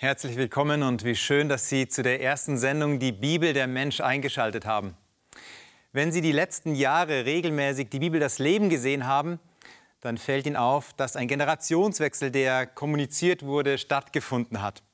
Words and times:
Herzlich 0.00 0.36
willkommen 0.36 0.84
und 0.84 1.02
wie 1.02 1.16
schön, 1.16 1.48
dass 1.48 1.68
Sie 1.68 1.88
zu 1.88 2.04
der 2.04 2.22
ersten 2.22 2.56
Sendung 2.56 3.00
Die 3.00 3.10
Bibel 3.10 3.52
der 3.52 3.66
Mensch 3.66 4.00
eingeschaltet 4.00 4.64
haben. 4.64 4.96
Wenn 5.90 6.12
Sie 6.12 6.20
die 6.20 6.30
letzten 6.30 6.76
Jahre 6.76 7.24
regelmäßig 7.24 7.88
die 7.88 7.98
Bibel 7.98 8.20
das 8.20 8.38
Leben 8.38 8.68
gesehen 8.68 9.08
haben, 9.08 9.40
dann 10.00 10.16
fällt 10.16 10.46
Ihnen 10.46 10.54
auf, 10.54 10.92
dass 10.92 11.16
ein 11.16 11.26
Generationswechsel, 11.26 12.30
der 12.30 12.68
kommuniziert 12.68 13.42
wurde, 13.42 13.76
stattgefunden 13.76 14.62
hat. 14.62 14.84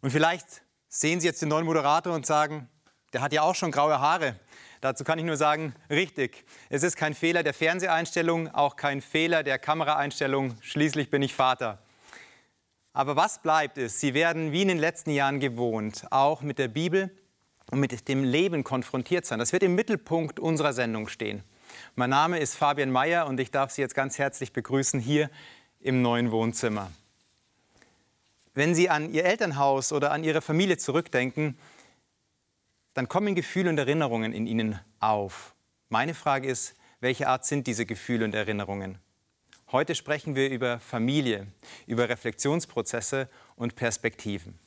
Und 0.00 0.12
vielleicht 0.12 0.62
sehen 0.88 1.18
Sie 1.18 1.26
jetzt 1.26 1.42
den 1.42 1.48
neuen 1.48 1.66
Moderator 1.66 2.14
und 2.14 2.24
sagen, 2.24 2.68
der 3.14 3.22
hat 3.22 3.32
ja 3.32 3.42
auch 3.42 3.56
schon 3.56 3.72
graue 3.72 3.98
Haare. 3.98 4.36
Dazu 4.80 5.02
kann 5.02 5.18
ich 5.18 5.24
nur 5.24 5.36
sagen, 5.36 5.74
richtig. 5.90 6.44
Es 6.68 6.84
ist 6.84 6.94
kein 6.94 7.14
Fehler 7.14 7.42
der 7.42 7.52
Fernseheinstellung, 7.52 8.54
auch 8.54 8.76
kein 8.76 9.02
Fehler 9.02 9.42
der 9.42 9.58
Kameraeinstellung. 9.58 10.54
Schließlich 10.60 11.10
bin 11.10 11.22
ich 11.22 11.34
Vater. 11.34 11.82
Aber 12.96 13.14
was 13.14 13.42
bleibt 13.42 13.76
ist, 13.76 14.00
Sie 14.00 14.14
werden 14.14 14.52
wie 14.52 14.62
in 14.62 14.68
den 14.68 14.78
letzten 14.78 15.10
Jahren 15.10 15.38
gewohnt, 15.38 16.06
auch 16.08 16.40
mit 16.40 16.58
der 16.58 16.68
Bibel 16.68 17.10
und 17.70 17.78
mit 17.78 18.08
dem 18.08 18.24
Leben 18.24 18.64
konfrontiert 18.64 19.26
sein. 19.26 19.38
Das 19.38 19.52
wird 19.52 19.62
im 19.62 19.74
Mittelpunkt 19.74 20.40
unserer 20.40 20.72
Sendung 20.72 21.06
stehen. 21.08 21.44
Mein 21.94 22.08
Name 22.08 22.38
ist 22.38 22.54
Fabian 22.54 22.90
Mayer 22.90 23.26
und 23.26 23.38
ich 23.38 23.50
darf 23.50 23.70
Sie 23.70 23.82
jetzt 23.82 23.94
ganz 23.94 24.16
herzlich 24.18 24.54
begrüßen 24.54 24.98
hier 24.98 25.28
im 25.78 26.00
neuen 26.00 26.30
Wohnzimmer. 26.30 26.90
Wenn 28.54 28.74
Sie 28.74 28.88
an 28.88 29.12
Ihr 29.12 29.26
Elternhaus 29.26 29.92
oder 29.92 30.10
an 30.10 30.24
Ihre 30.24 30.40
Familie 30.40 30.78
zurückdenken, 30.78 31.58
dann 32.94 33.08
kommen 33.08 33.34
Gefühle 33.34 33.68
und 33.68 33.76
Erinnerungen 33.76 34.32
in 34.32 34.46
Ihnen 34.46 34.80
auf. 35.00 35.54
Meine 35.90 36.14
Frage 36.14 36.48
ist, 36.48 36.74
welche 37.00 37.28
Art 37.28 37.44
sind 37.44 37.66
diese 37.66 37.84
Gefühle 37.84 38.24
und 38.24 38.34
Erinnerungen? 38.34 38.98
Heute 39.72 39.96
sprechen 39.96 40.36
wir 40.36 40.48
über 40.50 40.78
Familie, 40.78 41.48
über 41.88 42.08
Reflexionsprozesse 42.08 43.28
und 43.56 43.74
Perspektiven. 43.74 44.60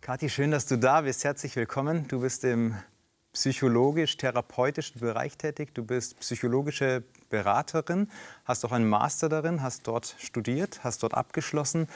Kathi, 0.00 0.28
schön, 0.28 0.52
dass 0.52 0.66
du 0.66 0.78
da 0.78 1.00
bist. 1.00 1.24
Herzlich 1.24 1.56
willkommen. 1.56 2.06
Du 2.06 2.20
bist 2.20 2.44
im 2.44 2.76
psychologisch-therapeutischen 3.34 5.00
Bereich 5.00 5.36
tätig. 5.36 5.74
Du 5.74 5.84
bist 5.84 6.18
psychologische 6.20 7.02
Beraterin, 7.28 8.08
hast 8.44 8.64
auch 8.64 8.72
einen 8.72 8.88
Master 8.88 9.28
darin, 9.28 9.60
hast 9.60 9.86
dort 9.86 10.14
studiert, 10.18 10.80
hast 10.82 11.02
dort 11.02 11.14
abgeschlossen. 11.14 11.88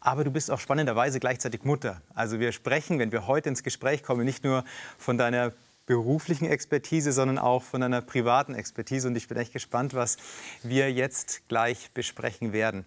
Aber 0.00 0.22
du 0.22 0.30
bist 0.30 0.50
auch 0.50 0.60
spannenderweise 0.60 1.18
gleichzeitig 1.18 1.64
Mutter. 1.64 2.00
Also 2.14 2.38
wir 2.38 2.52
sprechen, 2.52 2.98
wenn 2.98 3.10
wir 3.10 3.26
heute 3.26 3.48
ins 3.48 3.62
Gespräch 3.62 4.02
kommen, 4.02 4.24
nicht 4.24 4.44
nur 4.44 4.64
von 4.98 5.18
deiner 5.18 5.52
beruflichen 5.86 6.46
Expertise, 6.46 7.12
sondern 7.12 7.38
auch 7.38 7.62
von 7.62 7.80
deiner 7.80 8.02
privaten 8.02 8.54
Expertise. 8.54 9.08
Und 9.08 9.16
ich 9.16 9.28
bin 9.28 9.38
echt 9.38 9.52
gespannt, 9.52 9.94
was 9.94 10.16
wir 10.62 10.92
jetzt 10.92 11.48
gleich 11.48 11.90
besprechen 11.92 12.52
werden. 12.52 12.84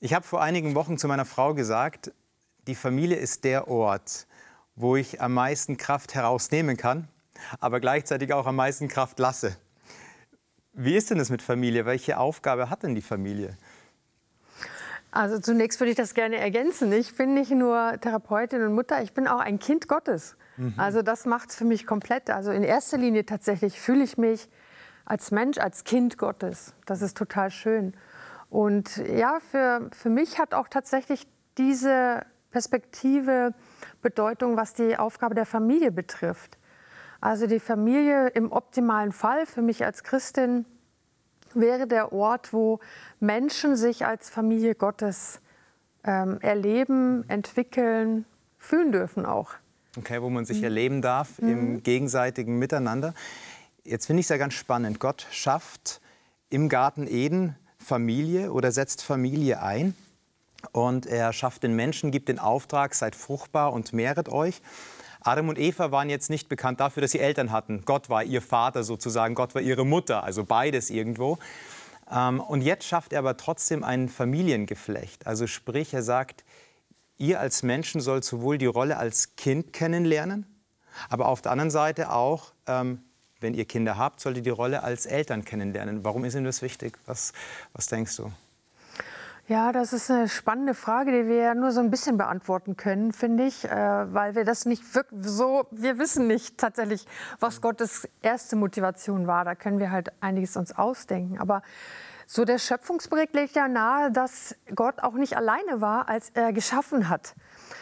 Ich 0.00 0.14
habe 0.14 0.26
vor 0.26 0.42
einigen 0.42 0.74
Wochen 0.74 0.98
zu 0.98 1.08
meiner 1.08 1.24
Frau 1.24 1.54
gesagt, 1.54 2.12
die 2.66 2.74
Familie 2.74 3.16
ist 3.16 3.44
der 3.44 3.68
Ort, 3.68 4.26
wo 4.76 4.96
ich 4.96 5.20
am 5.20 5.34
meisten 5.34 5.76
Kraft 5.76 6.14
herausnehmen 6.14 6.76
kann, 6.76 7.08
aber 7.60 7.80
gleichzeitig 7.80 8.32
auch 8.32 8.46
am 8.46 8.56
meisten 8.56 8.88
Kraft 8.88 9.18
lasse. 9.18 9.56
Wie 10.72 10.96
ist 10.96 11.10
denn 11.10 11.18
das 11.18 11.30
mit 11.30 11.42
Familie? 11.42 11.84
Welche 11.84 12.18
Aufgabe 12.18 12.70
hat 12.70 12.82
denn 12.82 12.94
die 12.94 13.02
Familie? 13.02 13.56
Also 15.10 15.38
zunächst 15.38 15.78
würde 15.78 15.90
ich 15.90 15.96
das 15.96 16.14
gerne 16.14 16.36
ergänzen. 16.36 16.90
Ich 16.92 17.14
bin 17.16 17.34
nicht 17.34 17.50
nur 17.50 17.98
Therapeutin 18.00 18.62
und 18.62 18.74
Mutter, 18.74 19.02
ich 19.02 19.12
bin 19.12 19.28
auch 19.28 19.40
ein 19.40 19.58
Kind 19.58 19.86
Gottes. 19.86 20.36
Mhm. 20.56 20.74
Also 20.78 21.02
das 21.02 21.26
macht 21.26 21.50
es 21.50 21.56
für 21.56 21.66
mich 21.66 21.86
komplett. 21.86 22.30
Also 22.30 22.50
in 22.50 22.62
erster 22.62 22.96
Linie 22.96 23.26
tatsächlich 23.26 23.78
fühle 23.78 24.04
ich 24.04 24.16
mich 24.16 24.48
als 25.04 25.30
Mensch, 25.30 25.58
als 25.58 25.84
Kind 25.84 26.16
Gottes. 26.16 26.74
Das 26.86 27.02
ist 27.02 27.16
total 27.16 27.50
schön. 27.50 27.92
Und 28.48 28.96
ja, 28.96 29.38
für, 29.50 29.90
für 29.92 30.08
mich 30.08 30.38
hat 30.38 30.54
auch 30.54 30.68
tatsächlich 30.68 31.26
diese 31.58 32.24
Perspektive, 32.50 33.54
Bedeutung, 34.00 34.56
was 34.56 34.72
die 34.72 34.96
Aufgabe 34.96 35.34
der 35.34 35.46
Familie 35.46 35.92
betrifft. 35.92 36.58
Also 37.22 37.46
die 37.46 37.60
Familie 37.60 38.26
im 38.30 38.50
optimalen 38.50 39.12
Fall 39.12 39.46
für 39.46 39.62
mich 39.62 39.84
als 39.84 40.02
Christin 40.02 40.66
wäre 41.54 41.86
der 41.86 42.12
Ort, 42.12 42.52
wo 42.52 42.80
Menschen 43.20 43.76
sich 43.76 44.04
als 44.04 44.28
Familie 44.28 44.74
Gottes 44.74 45.40
ähm, 46.02 46.40
erleben, 46.40 47.24
entwickeln, 47.28 48.24
fühlen 48.58 48.90
dürfen 48.90 49.24
auch. 49.24 49.54
Okay, 49.96 50.20
wo 50.20 50.30
man 50.30 50.44
sich 50.44 50.58
mhm. 50.58 50.64
erleben 50.64 51.00
darf 51.00 51.40
mhm. 51.40 51.48
im 51.48 51.82
gegenseitigen 51.84 52.58
Miteinander. 52.58 53.14
Jetzt 53.84 54.06
finde 54.06 54.18
ich 54.18 54.24
es 54.26 54.30
ja 54.30 54.36
ganz 54.36 54.54
spannend. 54.54 54.98
Gott 54.98 55.28
schafft 55.30 56.00
im 56.50 56.68
Garten 56.68 57.06
Eden 57.06 57.54
Familie 57.78 58.52
oder 58.52 58.72
setzt 58.72 59.00
Familie 59.00 59.62
ein. 59.62 59.94
Und 60.72 61.06
er 61.06 61.32
schafft 61.32 61.62
den 61.62 61.76
Menschen, 61.76 62.10
gibt 62.10 62.28
den 62.28 62.40
Auftrag, 62.40 62.94
seid 62.96 63.14
fruchtbar 63.14 63.72
und 63.72 63.92
mehret 63.92 64.28
euch. 64.28 64.60
Adam 65.24 65.48
und 65.48 65.58
Eva 65.58 65.90
waren 65.92 66.10
jetzt 66.10 66.30
nicht 66.30 66.48
bekannt 66.48 66.80
dafür, 66.80 67.00
dass 67.00 67.12
sie 67.12 67.20
Eltern 67.20 67.52
hatten. 67.52 67.82
Gott 67.84 68.08
war 68.08 68.24
ihr 68.24 68.42
Vater 68.42 68.82
sozusagen, 68.84 69.34
Gott 69.34 69.54
war 69.54 69.62
ihre 69.62 69.86
Mutter, 69.86 70.24
also 70.24 70.44
beides 70.44 70.90
irgendwo. 70.90 71.38
Ähm, 72.10 72.40
und 72.40 72.62
jetzt 72.62 72.84
schafft 72.84 73.12
er 73.12 73.20
aber 73.20 73.36
trotzdem 73.36 73.84
ein 73.84 74.08
Familiengeflecht. 74.08 75.26
Also 75.26 75.46
sprich, 75.46 75.94
er 75.94 76.02
sagt, 76.02 76.44
ihr 77.18 77.40
als 77.40 77.62
Menschen 77.62 78.00
sollt 78.00 78.24
sowohl 78.24 78.58
die 78.58 78.66
Rolle 78.66 78.96
als 78.96 79.36
Kind 79.36 79.72
kennenlernen, 79.72 80.46
aber 81.08 81.28
auf 81.28 81.40
der 81.40 81.52
anderen 81.52 81.70
Seite 81.70 82.10
auch, 82.10 82.52
ähm, 82.66 83.02
wenn 83.40 83.54
ihr 83.54 83.64
Kinder 83.64 83.96
habt, 83.96 84.20
sollt 84.20 84.36
ihr 84.36 84.42
die 84.42 84.50
Rolle 84.50 84.82
als 84.82 85.06
Eltern 85.06 85.44
kennenlernen. 85.44 86.04
Warum 86.04 86.24
ist 86.24 86.34
Ihnen 86.34 86.44
das 86.44 86.62
wichtig? 86.62 86.98
Was, 87.06 87.32
was 87.72 87.86
denkst 87.86 88.16
du? 88.16 88.30
Ja, 89.52 89.70
das 89.70 89.92
ist 89.92 90.10
eine 90.10 90.30
spannende 90.30 90.72
Frage, 90.72 91.12
die 91.12 91.28
wir 91.28 91.36
ja 91.36 91.54
nur 91.54 91.72
so 91.72 91.80
ein 91.80 91.90
bisschen 91.90 92.16
beantworten 92.16 92.78
können, 92.78 93.12
finde 93.12 93.44
ich, 93.44 93.66
äh, 93.66 93.70
weil 93.70 94.34
wir 94.34 94.46
das 94.46 94.64
nicht 94.64 94.82
so, 95.20 95.66
wir 95.70 95.98
wissen 95.98 96.26
nicht 96.26 96.56
tatsächlich, 96.56 97.04
was 97.38 97.60
Gottes 97.60 98.08
erste 98.22 98.56
Motivation 98.56 99.26
war. 99.26 99.44
Da 99.44 99.54
können 99.54 99.78
wir 99.78 99.90
halt 99.90 100.10
einiges 100.22 100.56
uns 100.56 100.72
ausdenken. 100.74 101.38
Aber 101.38 101.60
so 102.26 102.46
der 102.46 102.56
Schöpfungsbericht 102.56 103.34
legt 103.34 103.54
ja 103.54 103.68
nahe, 103.68 104.10
dass 104.10 104.56
Gott 104.74 105.02
auch 105.02 105.16
nicht 105.16 105.36
alleine 105.36 105.82
war, 105.82 106.08
als 106.08 106.30
er 106.30 106.54
geschaffen 106.54 107.10
hat. 107.10 107.34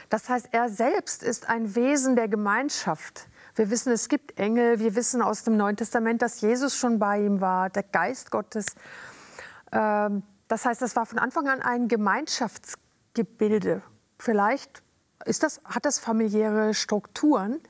Das 0.09 0.29
heißt, 0.29 0.49
er 0.51 0.71
selbst 0.71 1.23
ist 1.23 1.49
ein 1.49 1.77
Wesen 1.77 2.17
der 2.17 2.27
Gemeinschaft. 2.27 3.29
Wir 3.55 3.71
wissen, 3.71 3.93
es 3.93 4.09
gibt 4.09 4.41
Engel. 4.41 4.81
Wir 4.81 4.97
wissen 4.97 5.23
aus 5.23 5.45
dem 5.45 5.57
Neuen 5.57 5.77
Testament, 5.77 6.21
dass 6.21 6.41
Jesus 6.41 6.77
schon 6.77 6.99
bei 6.99 7.21
ihm 7.21 7.41
war, 7.41 7.71
der 7.71 7.85
Geist 7.85 8.33
Gottes. 8.33 8.67
Ähm, 9.71 10.25
das 10.51 10.65
heißt, 10.65 10.83
es 10.83 10.97
war 10.97 11.07
von 11.07 11.19
Anfang 11.19 11.49
an 11.49 11.63
ein 11.63 11.87
Gemeinschaftsgebilde. 11.87 13.83
Vielleicht 14.19 14.83
ist 15.25 15.45
das, 15.45 15.61
hat 15.65 15.85
das 15.85 16.01
familiäre 16.01 16.75
Strukturen, 16.75 17.61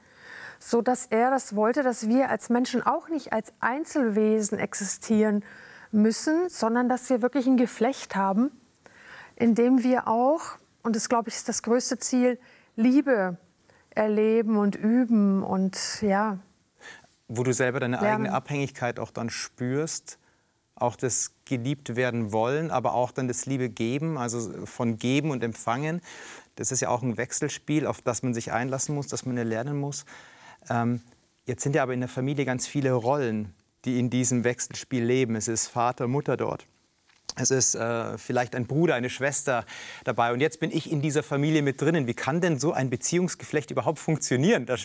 so 0.58 0.80
dass 0.80 1.04
er 1.06 1.30
das 1.30 1.54
wollte, 1.54 1.82
dass 1.82 2.08
wir 2.08 2.30
als 2.30 2.48
Menschen 2.48 2.82
auch 2.82 3.10
nicht 3.10 3.34
als 3.34 3.52
Einzelwesen 3.60 4.58
existieren 4.58 5.44
müssen, 5.92 6.48
sondern 6.48 6.88
dass 6.88 7.10
wir 7.10 7.20
wirklich 7.20 7.46
ein 7.46 7.58
Geflecht 7.58 8.16
haben, 8.16 8.50
in 9.36 9.54
dem 9.54 9.82
wir 9.82 10.08
auch, 10.08 10.56
und 10.82 10.96
das 10.96 11.10
glaube 11.10 11.28
ich 11.28 11.36
ist 11.36 11.50
das 11.50 11.62
größte 11.62 11.98
Ziel, 11.98 12.38
Liebe 12.76 13.36
erleben 13.90 14.56
und 14.56 14.74
üben 14.74 15.42
und 15.42 16.00
ja. 16.00 16.38
Wo 17.28 17.42
du 17.42 17.52
selber 17.52 17.78
deine 17.78 17.96
lernen. 17.96 18.26
eigene 18.26 18.32
Abhängigkeit 18.32 18.98
auch 18.98 19.10
dann 19.10 19.28
spürst 19.28 20.19
auch 20.80 20.96
das 20.96 21.32
geliebt 21.44 21.96
werden 21.96 22.32
wollen, 22.32 22.70
aber 22.70 22.94
auch 22.94 23.10
dann 23.12 23.28
das 23.28 23.46
Liebe 23.46 23.68
geben, 23.68 24.18
also 24.18 24.66
von 24.66 24.98
geben 24.98 25.30
und 25.30 25.44
empfangen. 25.44 26.00
Das 26.56 26.72
ist 26.72 26.80
ja 26.80 26.88
auch 26.88 27.02
ein 27.02 27.16
Wechselspiel, 27.16 27.86
auf 27.86 28.02
das 28.02 28.22
man 28.22 28.34
sich 28.34 28.52
einlassen 28.52 28.94
muss, 28.94 29.06
das 29.06 29.24
man 29.24 29.36
lernen 29.36 29.78
muss. 29.78 30.04
Ähm, 30.68 31.00
jetzt 31.46 31.62
sind 31.62 31.74
ja 31.74 31.82
aber 31.82 31.94
in 31.94 32.00
der 32.00 32.08
Familie 32.08 32.44
ganz 32.44 32.66
viele 32.66 32.92
Rollen, 32.92 33.54
die 33.84 33.98
in 33.98 34.10
diesem 34.10 34.44
Wechselspiel 34.44 35.04
leben. 35.04 35.36
Es 35.36 35.48
ist 35.48 35.68
Vater, 35.68 36.06
Mutter 36.06 36.36
dort. 36.36 36.66
Es 37.36 37.50
ist 37.50 37.74
äh, 37.74 38.18
vielleicht 38.18 38.54
ein 38.54 38.66
Bruder, 38.66 38.94
eine 38.94 39.08
Schwester 39.08 39.64
dabei. 40.04 40.32
Und 40.32 40.40
jetzt 40.40 40.60
bin 40.60 40.70
ich 40.70 40.90
in 40.90 41.00
dieser 41.00 41.22
Familie 41.22 41.62
mit 41.62 41.80
drinnen. 41.80 42.06
Wie 42.06 42.14
kann 42.14 42.40
denn 42.40 42.58
so 42.58 42.72
ein 42.72 42.90
Beziehungsgeflecht 42.90 43.70
überhaupt 43.70 43.98
funktionieren? 43.98 44.66
Da 44.66 44.76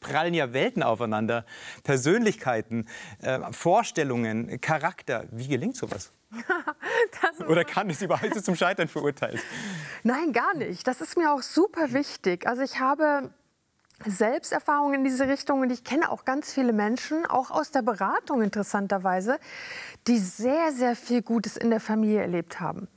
prallen 0.00 0.34
ja 0.34 0.52
Welten 0.52 0.82
aufeinander. 0.82 1.44
Persönlichkeiten, 1.84 2.88
äh, 3.20 3.38
Vorstellungen, 3.52 4.60
Charakter. 4.60 5.24
Wie 5.30 5.48
gelingt 5.48 5.76
sowas? 5.76 6.10
Oder 7.48 7.64
kann 7.64 7.90
es 7.90 8.02
überhaupt 8.02 8.44
zum 8.44 8.56
Scheitern 8.56 8.88
verurteilt? 8.88 9.40
Nein, 10.02 10.32
gar 10.32 10.54
nicht. 10.54 10.86
Das 10.86 11.00
ist 11.00 11.16
mir 11.16 11.32
auch 11.32 11.42
super 11.42 11.92
wichtig. 11.92 12.46
Also 12.46 12.62
ich 12.62 12.80
habe 12.80 13.30
Selbsterfahrungen 14.06 15.00
in 15.00 15.04
diese 15.04 15.28
Richtung 15.28 15.60
und 15.60 15.70
ich 15.70 15.84
kenne 15.84 16.10
auch 16.10 16.24
ganz 16.24 16.52
viele 16.52 16.72
Menschen, 16.72 17.26
auch 17.26 17.50
aus 17.50 17.70
der 17.70 17.82
Beratung 17.82 18.42
interessanterweise, 18.42 19.38
die 20.06 20.18
sehr, 20.18 20.72
sehr 20.72 20.96
viel 20.96 21.22
Gutes 21.22 21.56
in 21.56 21.70
der 21.70 21.80
Familie 21.80 22.22
erlebt 22.22 22.60
haben 22.60 22.88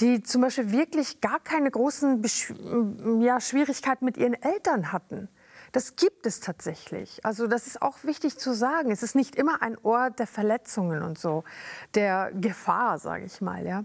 die 0.00 0.22
zum 0.22 0.40
Beispiel 0.40 0.72
wirklich 0.72 1.20
gar 1.20 1.40
keine 1.40 1.70
großen 1.70 2.22
ja, 3.20 3.40
Schwierigkeiten 3.40 4.04
mit 4.04 4.16
ihren 4.16 4.34
Eltern 4.34 4.92
hatten. 4.92 5.28
Das 5.72 5.96
gibt 5.96 6.26
es 6.26 6.40
tatsächlich. 6.40 7.24
Also 7.24 7.46
das 7.46 7.66
ist 7.66 7.82
auch 7.82 8.02
wichtig 8.04 8.38
zu 8.38 8.54
sagen. 8.54 8.90
Es 8.90 9.02
ist 9.02 9.14
nicht 9.14 9.36
immer 9.36 9.62
ein 9.62 9.76
Ort 9.82 10.18
der 10.18 10.26
Verletzungen 10.26 11.02
und 11.02 11.18
so, 11.18 11.44
der 11.94 12.32
Gefahr, 12.32 12.98
sage 12.98 13.24
ich 13.24 13.40
mal. 13.40 13.66
Ja. 13.66 13.84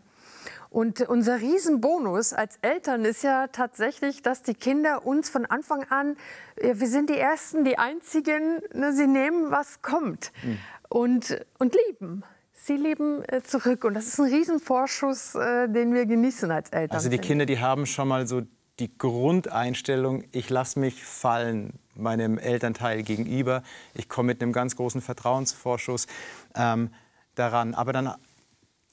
Und 0.69 1.01
unser 1.01 1.39
Riesenbonus 1.39 2.33
als 2.33 2.57
Eltern 2.61 3.05
ist 3.05 3.23
ja 3.23 3.47
tatsächlich, 3.47 4.21
dass 4.21 4.41
die 4.41 4.55
Kinder 4.55 5.05
uns 5.05 5.29
von 5.29 5.45
Anfang 5.45 5.85
an, 5.89 6.17
wir 6.57 6.87
sind 6.87 7.09
die 7.09 7.17
Ersten, 7.17 7.63
die 7.63 7.77
Einzigen, 7.77 8.61
ne, 8.73 8.91
sie 8.91 9.07
nehmen, 9.07 9.51
was 9.51 9.81
kommt 9.81 10.31
mhm. 10.43 10.57
und, 10.89 11.45
und 11.59 11.77
lieben. 11.87 12.23
Sie 12.51 12.77
leben 12.77 13.23
äh, 13.27 13.43
zurück 13.43 13.83
und 13.83 13.93
das 13.93 14.07
ist 14.07 14.19
ein 14.19 14.25
Riesenvorschuss, 14.25 15.35
äh, 15.35 15.69
den 15.69 15.93
wir 15.93 16.05
genießen 16.05 16.49
als 16.49 16.71
Eltern. 16.71 16.95
Also 16.95 17.09
die 17.09 17.19
Kinder, 17.19 17.45
die 17.45 17.59
haben 17.59 17.85
schon 17.85 18.07
mal 18.07 18.25
so 18.25 18.41
die 18.79 18.97
Grundeinstellung, 18.97 20.23
ich 20.31 20.49
lasse 20.49 20.79
mich 20.79 21.03
fallen 21.03 21.73
meinem 21.95 22.37
Elternteil 22.37 23.03
gegenüber. 23.03 23.63
Ich 23.93 24.09
komme 24.09 24.27
mit 24.27 24.41
einem 24.41 24.51
ganz 24.51 24.75
großen 24.75 25.01
Vertrauensvorschuss 25.01 26.07
ähm, 26.55 26.89
daran. 27.35 27.73
Aber 27.73 27.93
dann 27.93 28.13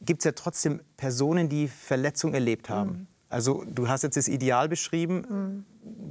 gibt 0.01 0.21
es 0.21 0.25
ja 0.25 0.33
trotzdem 0.33 0.81
Personen, 0.97 1.49
die 1.49 1.69
Verletzung 1.69 2.35
erlebt 2.35 2.69
haben. 2.69 2.91
Mhm. 2.91 3.07
Also 3.29 3.65
du 3.67 3.89
hast 3.89 4.03
jetzt 4.03 4.17
das 4.17 4.29
Ideal 4.29 4.69
beschrieben, 4.69 5.25
mhm. 5.29 5.65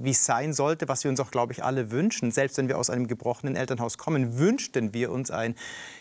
wie 0.04 0.10
es 0.10 0.26
sein 0.26 0.54
sollte, 0.54 0.88
was 0.88 1.04
wir 1.04 1.12
uns 1.12 1.20
auch, 1.20 1.30
glaube 1.30 1.54
ich, 1.54 1.64
alle 1.64 1.92
wünschen. 1.92 2.32
Selbst 2.32 2.58
wenn 2.58 2.68
wir 2.68 2.80
aus 2.80 2.90
einem 2.90 3.08
gebrochenen 3.08 3.56
Elternhaus 3.56 3.98
kommen, 4.00 4.40
wünschten 4.40 4.94
wir 4.94 5.12
uns 5.12 5.30
ein 5.30 5.56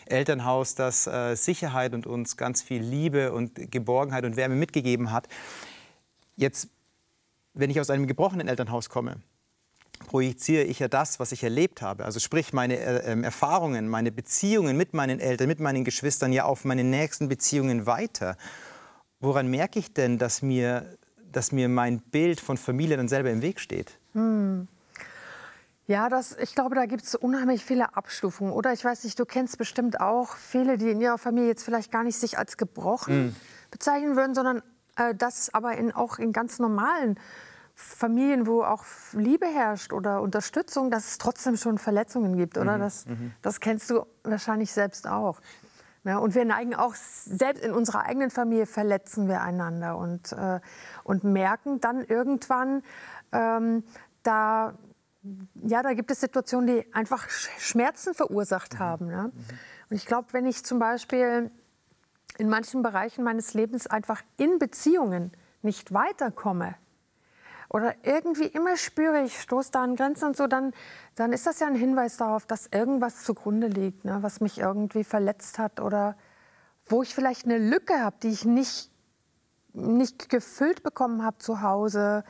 Elternhaus, 0.07 0.73
das 0.73 1.05
äh, 1.05 1.35
Sicherheit 1.35 1.93
und 1.93 2.07
uns 2.07 2.37
ganz 2.37 2.63
viel 2.63 2.81
Liebe 2.81 3.33
und 3.33 3.71
Geborgenheit 3.71 4.25
und 4.25 4.35
Wärme 4.35 4.55
mitgegeben 4.55 5.11
hat. 5.11 5.27
Jetzt 6.35 6.69
wenn 7.53 7.69
ich 7.69 7.79
aus 7.79 7.89
einem 7.89 8.07
gebrochenen 8.07 8.47
Elternhaus 8.47 8.89
komme, 8.89 9.17
projiziere 10.01 10.63
ich 10.63 10.79
ja 10.79 10.87
das, 10.87 11.19
was 11.19 11.31
ich 11.31 11.43
erlebt 11.43 11.81
habe. 11.81 12.05
Also 12.05 12.19
sprich 12.19 12.53
meine 12.53 12.77
äh, 12.77 13.11
ähm, 13.11 13.23
Erfahrungen, 13.23 13.87
meine 13.87 14.11
Beziehungen 14.11 14.77
mit 14.77 14.93
meinen 14.93 15.19
Eltern, 15.19 15.47
mit 15.47 15.59
meinen 15.59 15.83
Geschwistern 15.83 16.33
ja 16.33 16.45
auf 16.45 16.65
meine 16.65 16.83
nächsten 16.83 17.27
Beziehungen 17.29 17.85
weiter. 17.85 18.37
Woran 19.19 19.47
merke 19.47 19.79
ich 19.79 19.93
denn, 19.93 20.17
dass 20.17 20.41
mir, 20.41 20.97
dass 21.31 21.51
mir 21.51 21.69
mein 21.69 21.99
Bild 21.99 22.41
von 22.41 22.57
Familie 22.57 22.97
dann 22.97 23.07
selber 23.07 23.29
im 23.29 23.41
Weg 23.41 23.59
steht? 23.59 23.99
Hm. 24.13 24.67
Ja, 25.87 26.09
das, 26.09 26.37
ich 26.37 26.55
glaube, 26.55 26.75
da 26.75 26.85
gibt 26.85 27.03
es 27.03 27.15
unheimlich 27.15 27.65
viele 27.65 27.95
Abstufungen. 27.95 28.53
Oder 28.53 28.71
ich 28.71 28.83
weiß 28.83 29.03
nicht, 29.03 29.19
du 29.19 29.25
kennst 29.25 29.57
bestimmt 29.57 29.99
auch 29.99 30.35
viele, 30.37 30.77
die 30.77 30.89
in 30.89 31.01
ihrer 31.01 31.17
Familie 31.17 31.49
jetzt 31.49 31.63
vielleicht 31.63 31.91
gar 31.91 32.03
nicht 32.03 32.17
sich 32.17 32.37
als 32.37 32.57
gebrochen 32.57 33.13
hm. 33.13 33.35
bezeichnen 33.71 34.15
würden, 34.15 34.33
sondern 34.33 34.63
äh, 34.95 35.15
das 35.15 35.53
aber 35.53 35.77
in, 35.77 35.91
auch 35.91 36.19
in 36.19 36.33
ganz 36.33 36.59
normalen 36.59 37.19
Familien, 37.75 38.47
wo 38.47 38.63
auch 38.63 38.85
Liebe 39.13 39.47
herrscht 39.47 39.93
oder 39.93 40.21
Unterstützung, 40.21 40.91
dass 40.91 41.07
es 41.07 41.17
trotzdem 41.17 41.57
schon 41.57 41.77
Verletzungen 41.77 42.37
gibt, 42.37 42.57
oder? 42.57 42.77
Mhm. 42.77 42.81
Das, 42.81 43.05
mhm. 43.05 43.33
das 43.41 43.59
kennst 43.59 43.89
du 43.89 44.05
wahrscheinlich 44.23 44.71
selbst 44.71 45.07
auch. 45.07 45.41
Ja, 46.03 46.17
und 46.17 46.33
wir 46.33 46.45
neigen 46.45 46.73
auch, 46.73 46.95
selbst 46.95 47.63
in 47.63 47.71
unserer 47.71 48.05
eigenen 48.05 48.31
Familie 48.31 48.65
verletzen 48.65 49.27
wir 49.27 49.41
einander 49.41 49.97
und, 49.97 50.31
äh, 50.31 50.59
und 51.03 51.23
merken 51.23 51.79
dann 51.79 52.03
irgendwann, 52.03 52.81
ähm, 53.31 53.83
da, 54.23 54.73
ja, 55.63 55.83
da 55.83 55.93
gibt 55.93 56.09
es 56.09 56.19
Situationen, 56.19 56.67
die 56.67 56.93
einfach 56.93 57.29
Schmerzen 57.29 58.15
verursacht 58.15 58.75
mhm. 58.75 58.79
haben. 58.79 59.09
Ja? 59.11 59.23
Mhm. 59.23 59.33
Und 59.89 59.95
ich 59.95 60.07
glaube, 60.07 60.29
wenn 60.31 60.47
ich 60.47 60.65
zum 60.65 60.79
Beispiel 60.79 61.51
in 62.41 62.49
manchen 62.49 62.81
Bereichen 62.81 63.23
meines 63.23 63.53
Lebens 63.53 63.85
einfach 63.85 64.23
in 64.37 64.57
Beziehungen 64.57 65.31
nicht 65.61 65.93
weiterkomme 65.93 66.73
oder 67.69 67.93
irgendwie 68.01 68.47
immer 68.47 68.77
spüre, 68.77 69.21
ich 69.21 69.39
stoße 69.39 69.71
da 69.71 69.83
an 69.83 69.95
Grenzen 69.95 70.25
und 70.25 70.35
so, 70.35 70.47
dann, 70.47 70.73
dann 71.13 71.33
ist 71.33 71.45
das 71.45 71.59
ja 71.59 71.67
ein 71.67 71.75
Hinweis 71.75 72.17
darauf, 72.17 72.47
dass 72.47 72.65
irgendwas 72.65 73.23
zugrunde 73.23 73.67
liegt, 73.67 74.05
ne, 74.05 74.17
was 74.23 74.41
mich 74.41 74.57
irgendwie 74.57 75.03
verletzt 75.03 75.59
hat 75.59 75.79
oder 75.79 76.17
wo 76.87 77.03
ich 77.03 77.13
vielleicht 77.13 77.45
eine 77.45 77.59
Lücke 77.59 78.01
habe, 78.01 78.15
die 78.23 78.29
ich 78.29 78.43
nicht, 78.43 78.89
nicht 79.73 80.27
gefüllt 80.29 80.81
bekommen 80.81 81.23
habe 81.23 81.37
zu 81.37 81.61
Hause. 81.61 82.23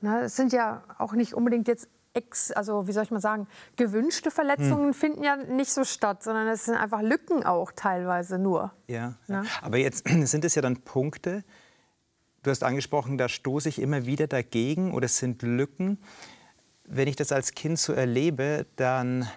Ne, 0.00 0.22
es 0.22 0.34
sind 0.34 0.54
ja 0.54 0.82
auch 0.96 1.12
nicht 1.12 1.34
unbedingt 1.34 1.68
jetzt 1.68 1.88
ex, 2.14 2.50
also 2.52 2.86
wie 2.86 2.92
soll 2.92 3.04
ich 3.04 3.10
mal 3.10 3.20
sagen, 3.20 3.46
gewünschte 3.76 4.30
Verletzungen 4.30 4.88
hm. 4.88 4.94
finden 4.94 5.22
ja 5.22 5.36
nicht 5.36 5.72
so 5.72 5.84
statt, 5.84 6.22
sondern 6.22 6.48
es 6.48 6.66
sind 6.66 6.76
einfach 6.76 7.02
Lücken 7.02 7.44
auch 7.44 7.72
teilweise 7.74 8.38
nur. 8.38 8.72
Ja, 8.86 9.14
ja. 9.28 9.44
aber 9.62 9.78
jetzt 9.78 10.06
sind 10.24 10.44
es 10.44 10.54
ja 10.54 10.62
dann 10.62 10.82
Punkte, 10.82 11.44
du 12.42 12.50
hast 12.50 12.64
angesprochen, 12.64 13.18
da 13.18 13.28
stoße 13.28 13.68
ich 13.68 13.80
immer 13.80 14.06
wieder 14.06 14.26
dagegen 14.26 14.92
oder 14.92 15.06
es 15.06 15.18
sind 15.18 15.42
Lücken. 15.42 15.98
Wenn 16.84 17.08
ich 17.08 17.16
das 17.16 17.32
als 17.32 17.52
Kind 17.52 17.78
so 17.78 17.92
erlebe, 17.92 18.66
dann 18.76 19.28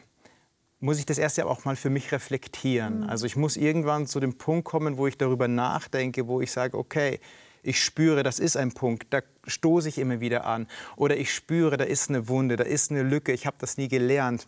muss 0.79 0.99
ich 0.99 1.05
das 1.05 1.17
erst 1.17 1.37
ja 1.37 1.45
auch 1.45 1.65
mal 1.65 1.75
für 1.75 1.89
mich 1.89 2.11
reflektieren. 2.11 3.01
Mhm. 3.01 3.09
Also 3.09 3.25
ich 3.25 3.35
muss 3.35 3.57
irgendwann 3.57 4.07
zu 4.07 4.19
dem 4.19 4.37
Punkt 4.37 4.65
kommen, 4.65 4.97
wo 4.97 5.07
ich 5.07 5.17
darüber 5.17 5.47
nachdenke, 5.47 6.27
wo 6.27 6.41
ich 6.41 6.51
sage, 6.51 6.77
okay, 6.77 7.19
ich 7.65 7.83
spüre, 7.83 8.23
das 8.23 8.39
ist 8.39 8.57
ein 8.57 8.71
Punkt, 8.71 9.07
da 9.09 9.21
stoße 9.47 9.89
ich 9.89 9.97
immer 9.97 10.19
wieder 10.19 10.45
an. 10.45 10.67
Oder 10.95 11.17
ich 11.17 11.33
spüre, 11.33 11.77
da 11.77 11.83
ist 11.83 12.09
eine 12.09 12.27
Wunde, 12.27 12.55
da 12.55 12.63
ist 12.63 12.91
eine 12.91 13.03
Lücke, 13.03 13.31
ich 13.31 13.45
habe 13.45 13.57
das 13.59 13.77
nie 13.77 13.87
gelernt. 13.87 14.47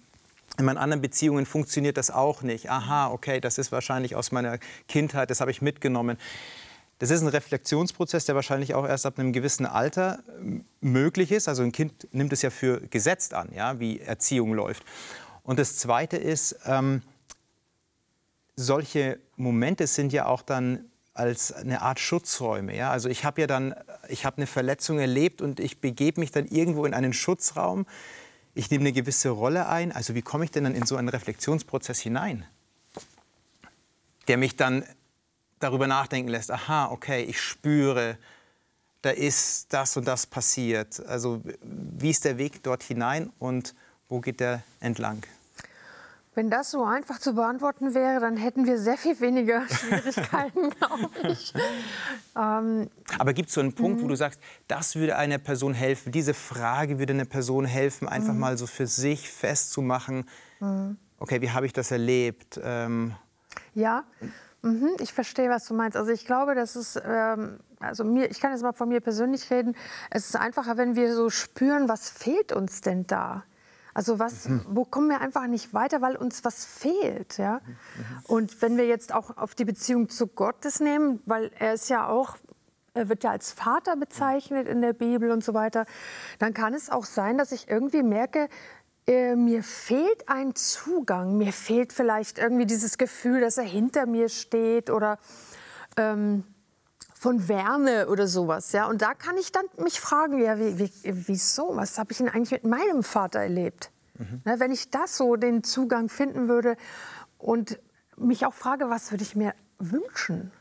In 0.60 0.66
meinen 0.66 0.78
anderen 0.78 1.02
Beziehungen 1.02 1.46
funktioniert 1.46 1.98
das 1.98 2.12
auch 2.12 2.42
nicht. 2.42 2.70
Aha, 2.70 3.12
okay, 3.12 3.40
das 3.40 3.58
ist 3.58 3.72
wahrscheinlich 3.72 4.16
aus 4.16 4.32
meiner 4.32 4.60
Kindheit, 4.88 5.30
das 5.30 5.42
habe 5.42 5.52
ich 5.52 5.62
mitgenommen. 5.62 6.18
Das 7.00 7.12
ist 7.12 7.22
ein 7.22 7.28
Reflexionsprozess, 7.28 8.26
der 8.26 8.36
wahrscheinlich 8.36 8.74
auch 8.74 8.88
erst 8.88 9.06
ab 9.06 9.20
einem 9.20 9.34
gewissen 9.34 9.66
Alter 9.66 10.24
ähm, 10.40 10.66
möglich 10.82 11.32
ist. 11.32 11.48
Also 11.48 11.64
ein 11.64 11.72
Kind 11.72 12.08
nimmt 12.12 12.34
es 12.34 12.42
ja 12.42 12.50
für 12.50 12.82
gesetzt 12.82 13.34
an, 13.34 13.50
ja, 13.54 13.80
wie 13.80 14.00
Erziehung 14.00 14.54
läuft. 14.54 14.84
Und 15.44 15.60
das 15.60 15.78
Zweite 15.78 16.18
ist, 16.18 16.58
ähm, 16.66 17.04
solche 18.56 19.20
Momente 19.36 19.86
sind 19.86 20.12
ja 20.12 20.26
auch 20.26 20.42
dann 20.42 20.86
als 21.18 21.52
eine 21.52 21.82
Art 21.82 22.00
Schutzräume. 22.00 22.76
Ja? 22.76 22.92
Also 22.92 23.10
ich 23.10 23.26
habe 23.26 23.42
ja 23.42 23.48
dann, 23.48 23.76
ich 24.08 24.26
habe 24.26 24.38
eine 24.38 24.48
Verletzung 24.48 25.00
erlebt 25.00 25.42
und 25.42 25.60
ich 25.60 25.80
begebe 25.80 26.20
mich 26.20 26.32
dann 26.32 26.48
irgendwo 26.48 26.86
in 26.86 26.94
einen 26.94 27.14
Schutzraum. 27.14 27.86
Ich 28.54 28.70
nehme 28.72 28.84
eine 28.84 28.94
gewisse 28.94 29.30
Rolle 29.30 29.68
ein. 29.68 29.92
Also 29.92 30.16
wie 30.16 30.22
komme 30.22 30.46
ich 30.46 30.52
denn 30.52 30.64
dann 30.64 30.76
in 30.76 30.86
so 30.86 30.96
einen 30.96 31.10
Reflexionsprozess 31.10 32.00
hinein, 32.00 32.46
der 34.28 34.38
mich 34.38 34.56
dann 34.56 34.84
darüber 35.60 35.88
nachdenken 35.88 36.30
lässt. 36.30 36.52
Aha, 36.52 36.92
okay, 36.92 37.24
ich 37.24 37.42
spüre, 37.42 38.18
da 39.02 39.10
ist 39.10 39.74
das 39.74 39.98
und 39.98 40.08
das 40.08 40.28
passiert. 40.28 41.06
Also 41.08 41.42
wie 41.62 42.10
ist 42.10 42.26
der 42.26 42.38
Weg 42.38 42.64
dort 42.64 42.84
hinein 42.84 43.32
und 43.40 43.76
wo 44.10 44.20
geht 44.20 44.40
der 44.40 44.64
entlang? 44.80 45.24
Wenn 46.38 46.52
das 46.52 46.70
so 46.70 46.84
einfach 46.84 47.18
zu 47.18 47.34
beantworten 47.34 47.96
wäre, 47.96 48.20
dann 48.20 48.38
hätten 48.38 48.68
wir 48.68 48.78
sehr 48.78 48.96
viel 48.96 49.20
weniger 49.20 49.68
Schwierigkeiten, 49.70 50.70
glaube 50.70 51.10
ich. 51.30 51.52
Ähm, 52.36 52.92
Aber 53.18 53.34
gibt 53.34 53.50
es 53.50 53.56
so 53.56 53.62
einen 53.62 53.74
Punkt, 53.74 54.00
wo 54.00 54.06
mhm. 54.06 54.10
du 54.10 54.16
sagst, 54.16 54.40
das 54.68 54.96
würde 54.96 55.16
einer 55.16 55.40
Person 55.40 55.74
helfen, 55.74 56.12
diese 56.12 56.36
Frage 56.36 57.00
würde 57.00 57.14
einer 57.14 57.26
Person 57.26 57.66
helfen, 57.66 58.08
einfach 58.08 58.34
mhm. 58.34 58.40
mal 58.40 58.58
so 58.60 58.68
für 58.68 58.86
sich 58.86 59.28
festzumachen, 59.28 60.30
mhm. 60.60 60.98
okay, 61.18 61.42
wie 61.42 61.50
habe 61.50 61.66
ich 61.66 61.74
das 61.74 61.90
erlebt? 61.90 62.60
Ähm, 62.64 63.16
ja, 63.74 64.04
mhm, 64.62 64.92
ich 65.00 65.14
verstehe, 65.14 65.50
was 65.50 65.66
du 65.66 65.74
meinst. 65.74 65.98
Also 65.98 66.12
ich 66.12 66.28
glaube, 66.28 66.54
das 66.54 66.76
ist, 66.76 67.02
ähm, 67.04 67.60
also 67.80 68.04
mir, 68.04 68.30
ich 68.30 68.40
kann 68.40 68.52
jetzt 68.52 68.62
mal 68.62 68.74
von 68.74 68.90
mir 68.90 69.02
persönlich 69.02 69.50
reden, 69.50 69.76
es 70.12 70.28
ist 70.28 70.36
einfacher, 70.36 70.78
wenn 70.78 70.96
wir 70.96 71.16
so 71.16 71.32
spüren, 71.32 71.90
was 71.90 72.12
fehlt 72.12 72.54
uns 72.54 72.82
denn 72.82 73.08
da? 73.08 73.44
Also 73.98 74.20
was, 74.20 74.48
mhm. 74.48 74.62
wo 74.70 74.86
kommen 74.86 75.10
wir 75.10 75.22
einfach 75.22 75.48
nicht 75.48 75.74
weiter, 75.74 76.04
weil 76.04 76.18
uns 76.18 76.46
was 76.46 76.66
fehlt, 76.66 77.40
ja? 77.40 77.62
Mhm. 77.66 78.04
Und 78.28 78.62
wenn 78.62 78.78
wir 78.78 78.86
jetzt 78.86 79.12
auch 79.12 79.36
auf 79.38 79.56
die 79.56 79.66
Beziehung 79.66 80.08
zu 80.08 80.28
Gottes 80.28 80.80
nehmen, 80.80 81.20
weil 81.26 81.50
er 81.58 81.74
ist 81.74 81.90
ja 81.90 82.08
auch 82.08 82.38
er 82.94 83.10
wird 83.10 83.24
ja 83.24 83.32
als 83.32 83.52
Vater 83.52 83.96
bezeichnet 83.96 84.68
in 84.68 84.84
der 84.84 84.94
Bibel 84.94 85.32
und 85.32 85.44
so 85.44 85.56
weiter, 85.56 85.88
dann 86.38 86.54
kann 86.54 86.76
es 86.76 86.92
auch 86.92 87.06
sein, 87.06 87.40
dass 87.40 87.52
ich 87.52 87.70
irgendwie 87.70 88.04
merke, 88.04 88.50
äh, 89.08 89.36
mir 89.36 89.64
fehlt 89.64 90.30
ein 90.30 90.54
Zugang, 90.54 91.36
mir 91.38 91.52
fehlt 91.52 91.92
vielleicht 91.92 92.38
irgendwie 92.38 92.68
dieses 92.68 93.00
Gefühl, 93.00 93.42
dass 93.42 93.58
er 93.58 93.64
hinter 93.64 94.06
mir 94.06 94.30
steht 94.30 94.92
oder 94.92 95.18
ähm, 95.96 96.44
von 97.18 97.48
Wärme 97.48 98.08
oder 98.08 98.28
sowas. 98.28 98.72
Ja? 98.72 98.88
Und 98.88 99.02
da 99.02 99.14
kann 99.14 99.38
ich 99.38 99.52
dann 99.52 99.66
mich 99.84 100.00
fragen, 100.00 100.40
ja, 100.40 100.60
wie, 100.60 100.78
wie, 100.78 100.92
wieso? 101.04 101.76
Was 101.76 101.98
habe 101.98 102.12
ich 102.12 102.20
denn 102.20 102.30
eigentlich 102.30 102.52
mit 102.52 102.64
meinem 102.64 103.04
Vater 103.04 103.40
erlebt? 103.40 103.92
Mhm. 104.18 104.42
Na, 104.46 104.60
wenn 104.60 104.72
ich 104.72 104.90
das 104.92 105.18
so, 105.18 105.36
den 105.36 105.64
Zugang 105.64 106.10
finden 106.10 106.48
würde 106.48 106.78
und 107.40 107.80
mich 108.18 108.46
auch 108.46 108.54
frage, 108.54 108.90
was 108.90 109.12
würde 109.12 109.24
ich 109.24 109.36
mir 109.36 109.54
wünschen? 109.80 110.52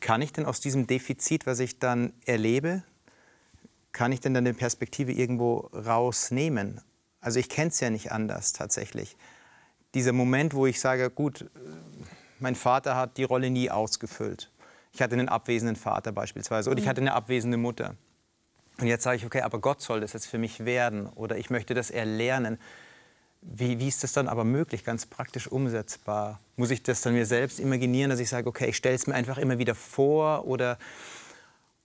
Kann 0.00 0.22
ich 0.22 0.32
denn 0.32 0.46
aus 0.46 0.60
diesem 0.60 0.86
Defizit, 0.86 1.46
was 1.46 1.58
ich 1.58 1.78
dann 1.78 2.14
erlebe, 2.24 2.82
kann 3.92 4.12
ich 4.12 4.20
denn 4.20 4.32
dann 4.32 4.46
eine 4.46 4.54
Perspektive 4.54 5.12
irgendwo 5.12 5.68
rausnehmen? 5.74 6.80
Also 7.20 7.38
ich 7.38 7.50
kenne 7.50 7.68
es 7.68 7.80
ja 7.80 7.90
nicht 7.90 8.12
anders 8.12 8.54
tatsächlich. 8.54 9.16
Dieser 9.92 10.12
Moment, 10.12 10.54
wo 10.54 10.66
ich 10.66 10.80
sage, 10.80 11.10
gut, 11.10 11.50
mein 12.38 12.54
Vater 12.54 12.96
hat 12.96 13.18
die 13.18 13.24
Rolle 13.24 13.50
nie 13.50 13.70
ausgefüllt 13.70 14.50
Ich 14.92 15.02
hatte 15.02 15.14
einen 15.14 15.28
abwesenden 15.28 15.76
Vater 15.76 16.12
beispielsweise 16.12 16.70
oder 16.70 16.80
ich 16.80 16.88
hatte 16.88 17.00
eine 17.00 17.12
abwesende 17.12 17.56
Mutter. 17.56 17.94
Und 18.78 18.86
jetzt 18.86 19.04
sage 19.04 19.18
ich, 19.18 19.26
okay, 19.26 19.42
aber 19.42 19.58
Gott 19.58 19.82
soll 19.82 20.00
das 20.00 20.12
jetzt 20.12 20.26
für 20.26 20.38
mich 20.38 20.64
werden 20.64 21.06
oder 21.06 21.36
ich 21.36 21.50
möchte 21.50 21.74
das 21.74 21.90
erlernen. 21.90 22.58
Wie, 23.42 23.78
wie 23.78 23.88
ist 23.88 24.02
das 24.02 24.12
dann 24.12 24.28
aber 24.28 24.44
möglich, 24.44 24.84
ganz 24.84 25.06
praktisch 25.06 25.46
umsetzbar? 25.46 26.40
Muss 26.56 26.70
ich 26.70 26.82
das 26.82 27.00
dann 27.02 27.14
mir 27.14 27.26
selbst 27.26 27.60
imaginieren, 27.60 28.10
dass 28.10 28.20
ich 28.20 28.28
sage, 28.28 28.48
okay, 28.48 28.68
ich 28.68 28.76
stelle 28.76 28.94
es 28.94 29.06
mir 29.06 29.14
einfach 29.14 29.38
immer 29.38 29.58
wieder 29.58 29.74
vor 29.74 30.46
oder, 30.46 30.78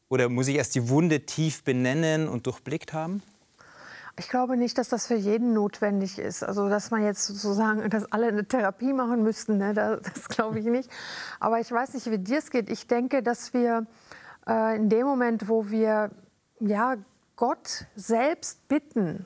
oder 0.10 0.30
muss 0.30 0.48
ich 0.48 0.56
erst 0.56 0.76
die 0.76 0.90
Wunde 0.90 1.26
tief 1.26 1.64
benennen 1.64 2.28
und 2.28 2.46
durchblickt 2.46 2.94
haben? 2.94 3.22
Ich 4.18 4.30
glaube 4.30 4.56
nicht, 4.56 4.78
dass 4.78 4.88
das 4.88 5.08
für 5.08 5.16
jeden 5.16 5.54
notwendig 5.54 6.20
ist. 6.20 6.44
Also, 6.44 6.70
dass 6.70 6.90
man 6.90 7.04
jetzt 7.04 7.26
sozusagen, 7.26 7.90
dass 7.90 8.12
alle 8.12 8.28
eine 8.28 8.48
Therapie 8.48 8.94
machen 8.94 9.24
müssten, 9.24 9.58
ne? 9.58 9.74
das, 9.74 10.02
das 10.02 10.30
glaube 10.30 10.60
ich 10.60 10.66
nicht. 10.66 10.90
Aber 11.40 11.60
ich 11.60 11.72
weiß 11.72 11.94
nicht, 11.94 12.10
wie 12.10 12.18
dir 12.18 12.40
es 12.40 12.50
geht. 12.50 12.70
Ich 12.70 12.88
denke, 12.88 13.22
dass 13.22 13.54
wir 13.54 13.88
äh, 14.48 14.78
in 14.78 14.88
dem 14.90 15.06
Moment, 15.06 15.50
wo 15.50 15.70
wir 15.70 16.12
ja, 16.60 16.96
Gott 17.36 17.86
selbst 17.96 18.68
bitten, 18.70 19.26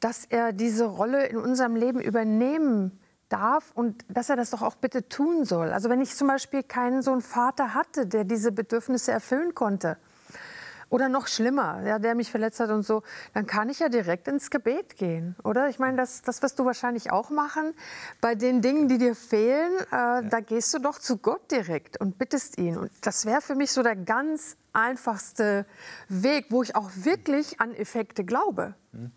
dass 0.00 0.24
er 0.24 0.52
diese 0.52 0.86
Rolle 0.86 1.26
in 1.26 1.36
unserem 1.36 1.76
Leben 1.76 2.00
übernehmen 2.00 2.98
darf 3.28 3.70
und 3.74 4.04
dass 4.08 4.28
er 4.28 4.36
das 4.36 4.50
doch 4.50 4.62
auch 4.62 4.74
bitte 4.74 5.08
tun 5.08 5.44
soll. 5.44 5.72
Also 5.72 5.88
wenn 5.88 6.00
ich 6.00 6.16
zum 6.16 6.26
Beispiel 6.26 6.62
keinen 6.62 7.02
so 7.02 7.12
einen 7.12 7.22
Vater 7.22 7.74
hatte, 7.74 8.06
der 8.06 8.24
diese 8.24 8.50
Bedürfnisse 8.50 9.12
erfüllen 9.12 9.54
konnte, 9.54 9.96
oder 10.92 11.08
noch 11.08 11.26
schlimmer, 11.26 11.82
ja, 11.86 11.98
der 11.98 12.14
mich 12.14 12.30
verletzt 12.30 12.60
hat 12.60 12.68
und 12.68 12.82
so, 12.82 13.02
dann 13.32 13.46
kann 13.46 13.70
ich 13.70 13.78
ja 13.78 13.88
direkt 13.88 14.28
ins 14.28 14.50
Gebet 14.50 14.96
gehen, 14.96 15.34
oder? 15.42 15.70
Ich 15.70 15.78
meine, 15.78 15.96
das, 15.96 16.20
das 16.20 16.42
wirst 16.42 16.58
du 16.58 16.66
wahrscheinlich 16.66 17.10
auch 17.10 17.30
machen. 17.30 17.72
Bei 18.20 18.34
den 18.34 18.60
Dingen, 18.60 18.88
die 18.88 18.98
dir 18.98 19.14
fehlen, 19.14 19.72
äh, 19.90 19.94
ja. 19.94 20.22
da 20.22 20.40
gehst 20.40 20.74
du 20.74 20.78
doch 20.78 20.98
zu 20.98 21.16
Gott 21.16 21.50
direkt 21.50 21.98
und 21.98 22.18
bittest 22.18 22.58
ihn. 22.58 22.76
Und 22.76 22.90
das 23.00 23.24
wäre 23.24 23.40
für 23.40 23.54
mich 23.54 23.72
so 23.72 23.82
der 23.82 23.96
ganz 23.96 24.58
einfachste 24.74 25.64
Weg, 26.08 26.46
wo 26.50 26.62
ich 26.62 26.76
auch 26.76 26.90
wirklich 26.94 27.58
an 27.58 27.74
Effekte 27.74 28.22
glaube. 28.22 28.74
Mhm. 28.92 29.12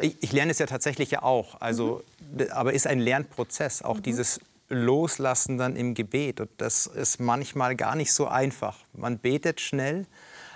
Ich, 0.00 0.22
ich, 0.22 0.32
lerne 0.32 0.52
es 0.52 0.60
ja 0.60 0.66
tatsächlich 0.66 1.10
ja 1.10 1.22
auch, 1.22 1.60
also, 1.60 2.02
mhm. 2.32 2.46
aber 2.52 2.74
ist 2.74 2.86
ein 2.86 3.00
Lernprozess, 3.00 3.82
auch 3.82 3.96
mhm. 3.96 4.02
dieses 4.02 4.40
Loslassen 4.68 5.58
dann 5.58 5.74
im 5.74 5.94
Gebet. 5.94 6.40
Und 6.40 6.50
das 6.58 6.86
ist 6.86 7.18
manchmal 7.18 7.74
gar 7.74 7.96
nicht 7.96 8.12
so 8.12 8.28
einfach. 8.28 8.78
Man 8.92 9.18
betet 9.18 9.60
schnell, 9.60 10.06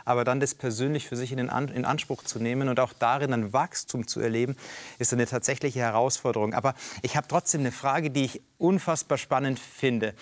aber 0.04 0.24
dann 0.24 0.40
das 0.40 0.54
persönlich 0.54 1.08
für 1.08 1.16
sich 1.16 1.32
in, 1.32 1.50
An 1.50 1.68
in 1.68 1.84
Anspruch 1.84 2.22
zu 2.22 2.38
nehmen 2.38 2.68
und 2.68 2.80
auch 2.80 2.92
darin 2.92 3.32
ein 3.32 3.52
Wachstum 3.52 4.06
zu 4.06 4.20
erleben, 4.20 4.56
ist 4.98 5.12
eine 5.12 5.26
tatsächliche 5.26 5.80
Herausforderung. 5.80 6.54
Aber 6.54 6.74
ich 7.02 7.16
habe 7.16 7.28
trotzdem 7.28 7.62
eine 7.62 7.72
Frage, 7.72 8.10
die 8.10 8.24
ich 8.24 8.42
unfassbar 8.58 9.18
spannend 9.18 9.58
finde. 9.58 10.14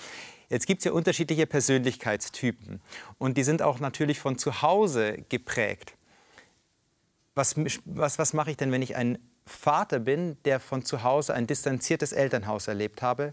Jetzt 0.49 0.67
gibt 0.67 0.81
es 0.81 0.85
ja 0.85 0.93
unterschiedliche 0.93 1.47
Persönlichkeitstypen 1.47 2.81
und 3.19 3.39
die 3.39 3.45
sind 3.45 3.63
auch 3.63 3.79
natürlich 3.79 4.19
von 4.19 4.37
zu 4.37 4.63
Hause 4.63 5.25
geprägt. 5.29 5.95
Was, 7.37 7.55
was, 7.85 8.19
was 8.19 8.33
mache 8.33 8.51
ich 8.51 8.57
denn, 8.57 8.73
wenn 8.73 8.83
ich 8.83 8.97
ein 8.97 9.19
Vater 9.47 10.01
bin, 10.01 10.37
der 10.45 10.59
von 10.59 10.85
zu 10.85 11.05
Hause 11.05 11.35
ein 11.35 11.47
distanziertes 11.47 12.13
Elternhaus 12.13 12.67
erlebt 12.67 13.01
habe 13.01 13.33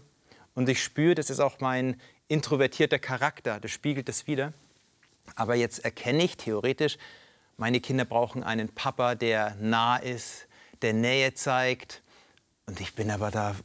und 0.54 0.68
ich 0.68 0.82
spüre, 0.82 1.16
das 1.16 1.28
ist 1.28 1.40
auch 1.40 1.58
mein 1.60 2.00
introvertierter 2.28 3.00
Charakter, 3.00 3.58
das 3.58 3.72
spiegelt 3.72 4.08
das 4.08 4.28
wieder. 4.28 4.52
Aber 5.36 5.54
jetzt 5.54 5.84
erkenne 5.84 6.24
ich 6.24 6.36
theoretisch, 6.36 6.98
meine 7.56 7.80
Kinder 7.80 8.04
brauchen 8.04 8.42
einen 8.44 8.68
Papa, 8.68 9.14
der 9.14 9.56
nah 9.60 9.96
ist, 9.96 10.46
der 10.82 10.92
Nähe 10.92 11.34
zeigt. 11.34 12.02
Und 12.66 12.80
ich 12.80 12.94
bin 12.94 13.10
aber 13.10 13.30
da 13.30 13.56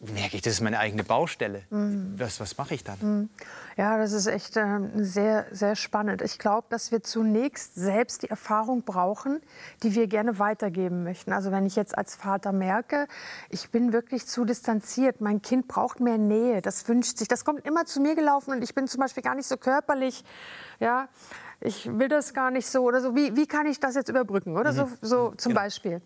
merke 0.00 0.36
ich, 0.36 0.42
das 0.42 0.54
ist 0.54 0.60
meine 0.62 0.78
eigene 0.78 1.04
Baustelle. 1.04 1.62
Mhm. 1.68 2.14
Was, 2.16 2.40
was 2.40 2.56
mache 2.56 2.74
ich 2.74 2.84
dann? 2.84 2.98
Mhm. 3.00 3.28
Ja, 3.76 3.98
das 3.98 4.12
ist 4.12 4.26
echt 4.26 4.56
äh, 4.56 4.80
sehr, 4.94 5.46
sehr 5.52 5.76
spannend. 5.76 6.22
Ich 6.22 6.38
glaube, 6.38 6.66
dass 6.70 6.90
wir 6.90 7.02
zunächst 7.02 7.74
selbst 7.74 8.22
die 8.22 8.30
Erfahrung 8.30 8.82
brauchen, 8.82 9.40
die 9.82 9.94
wir 9.94 10.06
gerne 10.06 10.38
weitergeben 10.38 11.02
möchten. 11.04 11.32
Also 11.32 11.52
wenn 11.52 11.66
ich 11.66 11.76
jetzt 11.76 11.96
als 11.96 12.16
Vater 12.16 12.52
merke, 12.52 13.06
ich 13.50 13.70
bin 13.70 13.92
wirklich 13.92 14.26
zu 14.26 14.46
distanziert, 14.46 15.20
mein 15.20 15.42
Kind 15.42 15.68
braucht 15.68 16.00
mehr 16.00 16.18
Nähe, 16.18 16.62
das 16.62 16.88
wünscht 16.88 17.18
sich, 17.18 17.28
das 17.28 17.44
kommt 17.44 17.66
immer 17.66 17.84
zu 17.84 18.00
mir 18.00 18.14
gelaufen 18.14 18.52
und 18.52 18.62
ich 18.62 18.74
bin 18.74 18.88
zum 18.88 19.00
Beispiel 19.00 19.22
gar 19.22 19.34
nicht 19.34 19.46
so 19.46 19.58
körperlich, 19.58 20.24
ja, 20.78 21.08
ich 21.60 21.86
will 21.98 22.08
das 22.08 22.32
gar 22.32 22.50
nicht 22.50 22.66
so 22.66 22.84
oder 22.84 23.02
so. 23.02 23.14
Wie, 23.14 23.36
wie 23.36 23.46
kann 23.46 23.66
ich 23.66 23.78
das 23.78 23.94
jetzt 23.94 24.08
überbrücken? 24.08 24.56
Oder 24.56 24.72
mhm. 24.72 24.76
so, 24.76 24.88
so 25.02 25.34
zum 25.36 25.50
genau. 25.50 25.62
Beispiel. 25.62 26.00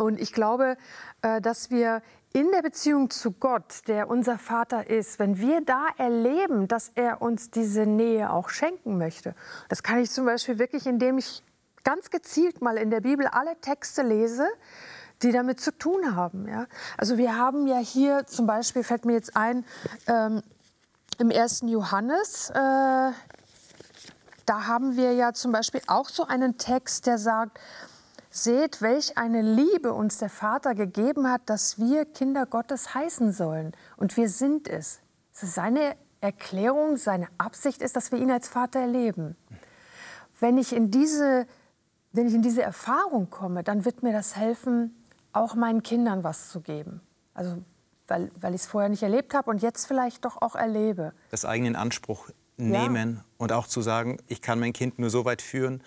Und 0.00 0.20
ich 0.20 0.32
glaube, 0.32 0.76
äh, 1.22 1.40
dass 1.40 1.70
wir 1.70 2.02
in 2.32 2.50
der 2.52 2.62
Beziehung 2.62 3.10
zu 3.10 3.32
Gott, 3.32 3.88
der 3.88 4.08
unser 4.08 4.38
Vater 4.38 4.88
ist, 4.88 5.18
wenn 5.18 5.38
wir 5.38 5.60
da 5.62 5.86
erleben, 5.98 6.68
dass 6.68 6.90
er 6.94 7.20
uns 7.20 7.50
diese 7.50 7.86
Nähe 7.86 8.32
auch 8.32 8.48
schenken 8.48 8.98
möchte, 8.98 9.34
das 9.68 9.82
kann 9.82 9.98
ich 9.98 10.10
zum 10.10 10.26
Beispiel 10.26 10.58
wirklich, 10.58 10.86
indem 10.86 11.18
ich 11.18 11.42
ganz 11.84 12.10
gezielt 12.10 12.62
mal 12.62 12.76
in 12.76 12.90
der 12.90 13.00
Bibel 13.00 13.26
alle 13.26 13.60
Texte 13.60 14.02
lese, 14.02 14.46
die 15.22 15.32
damit 15.32 15.60
zu 15.60 15.76
tun 15.76 16.14
haben. 16.14 16.48
Ja? 16.48 16.66
Also 16.96 17.18
wir 17.18 17.36
haben 17.36 17.66
ja 17.66 17.78
hier 17.78 18.26
zum 18.26 18.46
Beispiel, 18.46 18.84
fällt 18.84 19.04
mir 19.04 19.14
jetzt 19.14 19.36
ein, 19.36 19.64
ähm, 20.06 20.42
im 21.18 21.30
ersten 21.30 21.68
Johannes, 21.68 22.50
äh, 22.50 22.54
da 24.46 24.66
haben 24.66 24.96
wir 24.96 25.12
ja 25.12 25.32
zum 25.32 25.52
Beispiel 25.52 25.82
auch 25.86 26.08
so 26.08 26.26
einen 26.26 26.58
Text, 26.58 27.06
der 27.06 27.18
sagt, 27.18 27.58
Seht, 28.30 28.80
welch 28.80 29.18
eine 29.18 29.42
Liebe 29.42 29.92
uns 29.92 30.18
der 30.18 30.30
Vater 30.30 30.74
gegeben 30.74 31.28
hat, 31.28 31.42
dass 31.46 31.78
wir 31.78 32.04
Kinder 32.04 32.46
Gottes 32.46 32.94
heißen 32.94 33.32
sollen. 33.32 33.72
Und 33.96 34.16
wir 34.16 34.28
sind 34.28 34.68
es. 34.68 35.00
Seine 35.32 35.96
Erklärung, 36.20 36.96
seine 36.96 37.28
Absicht 37.38 37.82
ist, 37.82 37.96
dass 37.96 38.12
wir 38.12 38.20
ihn 38.20 38.30
als 38.30 38.48
Vater 38.48 38.80
erleben. 38.80 39.36
Wenn 40.38 40.58
ich 40.58 40.74
in 40.74 40.90
diese, 40.90 41.46
wenn 42.12 42.28
ich 42.28 42.34
in 42.34 42.42
diese 42.42 42.62
Erfahrung 42.62 43.30
komme, 43.30 43.64
dann 43.64 43.84
wird 43.84 44.02
mir 44.02 44.12
das 44.12 44.36
helfen, 44.36 44.94
auch 45.32 45.54
meinen 45.54 45.82
Kindern 45.82 46.22
was 46.22 46.50
zu 46.50 46.60
geben. 46.60 47.00
Also 47.34 47.58
weil, 48.10 48.30
weil 48.40 48.54
ich 48.54 48.62
es 48.62 48.66
vorher 48.66 48.90
nicht 48.90 49.02
erlebt 49.02 49.32
habe 49.34 49.48
und 49.50 49.62
jetzt 49.62 49.86
vielleicht 49.86 50.24
doch 50.24 50.42
auch 50.42 50.56
erlebe. 50.56 51.12
Das 51.30 51.44
eigenen 51.44 51.76
Anspruch 51.76 52.28
nehmen 52.56 53.16
ja. 53.16 53.24
und 53.38 53.52
auch 53.52 53.66
zu 53.66 53.80
sagen, 53.80 54.18
ich 54.26 54.42
kann 54.42 54.58
mein 54.58 54.72
Kind 54.72 54.98
nur 54.98 55.10
so 55.10 55.24
weit 55.24 55.40
führen, 55.40 55.82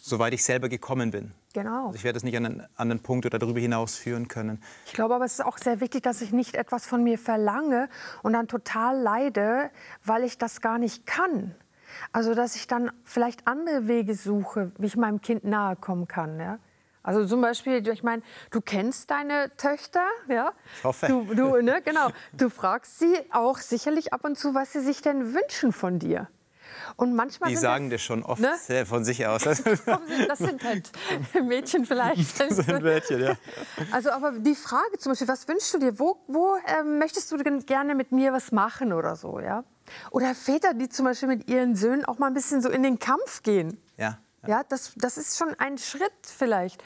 soweit 0.00 0.32
ich 0.32 0.44
selber 0.44 0.68
gekommen 0.68 1.10
bin. 1.10 1.32
Genau. 1.52 1.86
Also 1.86 1.96
ich 1.96 2.04
werde 2.04 2.16
es 2.16 2.22
nicht 2.22 2.36
an 2.36 2.46
einen 2.46 2.66
anderen 2.76 3.02
Punkt 3.02 3.26
oder 3.26 3.38
darüber 3.38 3.58
hinaus 3.58 3.96
führen 3.96 4.28
können. 4.28 4.62
Ich 4.86 4.92
glaube 4.92 5.14
aber, 5.14 5.24
es 5.24 5.34
ist 5.34 5.44
auch 5.44 5.58
sehr 5.58 5.80
wichtig, 5.80 6.02
dass 6.02 6.20
ich 6.20 6.32
nicht 6.32 6.54
etwas 6.54 6.86
von 6.86 7.02
mir 7.02 7.18
verlange 7.18 7.88
und 8.22 8.34
dann 8.34 8.46
total 8.46 8.98
leide, 8.98 9.70
weil 10.04 10.22
ich 10.22 10.38
das 10.38 10.60
gar 10.60 10.78
nicht 10.78 11.06
kann. 11.06 11.54
Also 12.12 12.34
dass 12.34 12.54
ich 12.54 12.68
dann 12.68 12.92
vielleicht 13.02 13.48
andere 13.48 13.88
Wege 13.88 14.14
suche, 14.14 14.70
wie 14.78 14.86
ich 14.86 14.96
meinem 14.96 15.20
Kind 15.20 15.44
nahe 15.44 15.74
kommen 15.74 16.06
kann. 16.06 16.38
Ja? 16.38 16.60
Also 17.02 17.26
zum 17.26 17.40
Beispiel, 17.40 17.86
ich 17.88 18.02
meine, 18.02 18.22
du 18.50 18.60
kennst 18.60 19.10
deine 19.10 19.50
Töchter, 19.56 20.04
ja? 20.28 20.52
Ich 20.78 20.84
hoffe. 20.84 21.06
Du, 21.08 21.24
du, 21.34 21.62
ne, 21.62 21.80
genau. 21.84 22.10
Du 22.32 22.50
fragst 22.50 22.98
sie 22.98 23.16
auch 23.32 23.58
sicherlich 23.58 24.12
ab 24.12 24.24
und 24.24 24.38
zu, 24.38 24.54
was 24.54 24.72
sie 24.72 24.80
sich 24.80 25.02
denn 25.02 25.34
wünschen 25.34 25.72
von 25.72 25.98
dir. 25.98 26.28
Und 26.96 27.14
manchmal 27.14 27.50
die 27.50 27.56
sagen 27.56 27.90
das 27.90 28.02
schon 28.02 28.22
oft 28.22 28.40
ne? 28.40 28.86
von 28.86 29.04
sich 29.04 29.26
aus. 29.26 29.42
das 29.44 30.38
sind 30.38 30.64
halt 30.64 30.90
Mädchen 31.44 31.84
vielleicht. 31.84 32.40
Das 32.40 32.56
sind 32.56 32.82
Mädchen, 32.82 33.20
ja. 33.20 33.36
Also 33.90 34.10
aber 34.10 34.32
die 34.32 34.54
Frage 34.54 34.98
zum 34.98 35.12
Beispiel, 35.12 35.28
was 35.28 35.46
wünschst 35.48 35.74
du 35.74 35.78
dir? 35.78 35.98
Wo, 35.98 36.18
wo 36.26 36.56
äh, 36.66 36.82
möchtest 36.82 37.30
du 37.32 37.36
denn 37.36 37.64
gerne 37.66 37.94
mit 37.94 38.12
mir 38.12 38.32
was 38.32 38.52
machen 38.52 38.92
oder 38.92 39.16
so, 39.16 39.40
ja? 39.40 39.64
Oder 40.10 40.34
Väter, 40.34 40.74
die 40.74 40.88
zum 40.88 41.04
Beispiel 41.04 41.28
mit 41.28 41.50
ihren 41.50 41.74
Söhnen 41.74 42.04
auch 42.04 42.18
mal 42.18 42.28
ein 42.28 42.34
bisschen 42.34 42.62
so 42.62 42.68
in 42.68 42.82
den 42.82 42.98
Kampf 42.98 43.42
gehen. 43.42 43.80
Ja. 43.96 44.18
Ja, 44.42 44.48
ja 44.48 44.62
das, 44.68 44.92
das 44.96 45.16
ist 45.16 45.38
schon 45.38 45.54
ein 45.58 45.78
Schritt 45.78 46.12
vielleicht. 46.22 46.82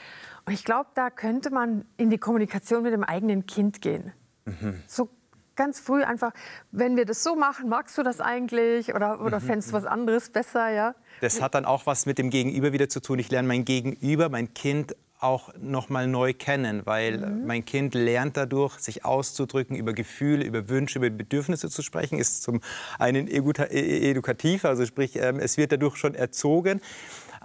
Und 0.46 0.52
ich 0.52 0.64
glaube, 0.64 0.90
da 0.94 1.11
könnte 1.11 1.50
man 1.50 1.84
in 1.96 2.11
die 2.11 2.18
Kommunikation 2.18 2.82
mit 2.82 2.92
dem 2.92 3.04
eigenen 3.04 3.46
Kind 3.46 3.80
gehen. 3.80 4.12
Mhm. 4.44 4.82
So 4.87 5.08
ganz 5.56 5.80
früh 5.80 6.02
einfach, 6.02 6.32
wenn 6.73 6.96
wir 6.96 7.04
das 7.04 7.23
so 7.23 7.37
machen, 7.37 7.68
magst 7.68 7.96
du 7.99 8.02
das 8.02 8.20
eigentlich 8.20 8.94
oder, 8.94 9.20
oder 9.20 9.40
mhm. 9.40 9.44
fändest 9.44 9.70
du 9.70 9.73
was 9.75 9.84
anderes 9.84 10.30
besser, 10.30 10.70
ja? 10.70 10.94
Das 11.20 11.40
hat 11.40 11.54
dann 11.54 11.64
auch 11.64 11.87
was 11.87 12.06
mit 12.06 12.18
dem 12.18 12.30
Gegenüber 12.30 12.73
wieder 12.73 12.88
zu 12.88 13.00
tun. 13.00 13.18
Ich 13.18 13.30
lerne 13.30 13.49
mein 13.49 13.64
Gegenüber, 13.64 14.28
mein 14.28 14.52
Kind 14.52 14.96
auch 15.20 15.50
noch 15.58 15.88
mal 15.88 16.06
neu 16.06 16.34
kennen, 16.34 16.82
weil 16.84 17.18
mhm. 17.18 17.46
mein 17.46 17.64
Kind 17.64 17.94
lernt 17.94 18.37
dadurch, 18.37 18.78
sich 18.78 19.04
auszudrücken, 19.04 19.75
über 19.75 19.94
Gefühle, 19.94 20.44
über 20.44 20.68
Wünsche, 20.68 20.99
über 20.99 21.08
Bedürfnisse 21.08 21.70
zu 21.70 21.82
sprechen, 21.82 22.18
ist 22.18 22.42
zum 22.42 22.61
einen 22.99 23.26
e-, 23.26 24.11
edukativ, 24.11 24.64
also 24.64 24.84
sprich, 24.84 25.16
ähm, 25.16 25.38
es 25.38 25.56
wird 25.56 25.73
dadurch 25.73 25.96
schon 25.96 26.14
erzogen. 26.14 26.80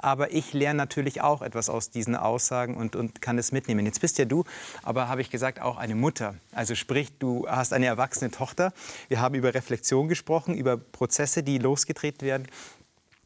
Aber 0.02 0.32
ich 0.34 0.54
lerne 0.54 0.78
natürlich 0.78 1.22
auch 1.22 1.42
etwas 1.42 1.70
aus 1.70 1.90
diesen 1.90 2.16
Aussagen 2.16 2.76
und, 2.76 2.96
und 2.96 3.22
kann 3.22 3.38
es 3.38 3.52
mitnehmen. 3.52 3.86
Jetzt 3.86 4.02
bist 4.02 4.18
ja 4.18 4.26
du, 4.26 4.46
aber 4.82 5.08
habe 5.08 5.22
ich 5.22 5.30
gesagt, 5.30 5.62
auch 5.62 5.78
eine 5.78 5.96
Mutter. 5.96 6.36
Also 6.54 6.74
sprich, 6.74 7.10
du 7.20 7.48
hast 7.48 7.74
eine 7.74 7.86
erwachsene 7.86 8.32
Tochter. 8.32 8.74
Wir 9.10 9.22
haben 9.22 9.36
über 9.36 9.54
Reflexion 9.54 10.08
gesprochen, 10.08 10.56
über 10.56 10.78
Prozesse, 10.78 11.44
die 11.44 11.58
losgetreten 11.58 12.26
werden. 12.26 12.48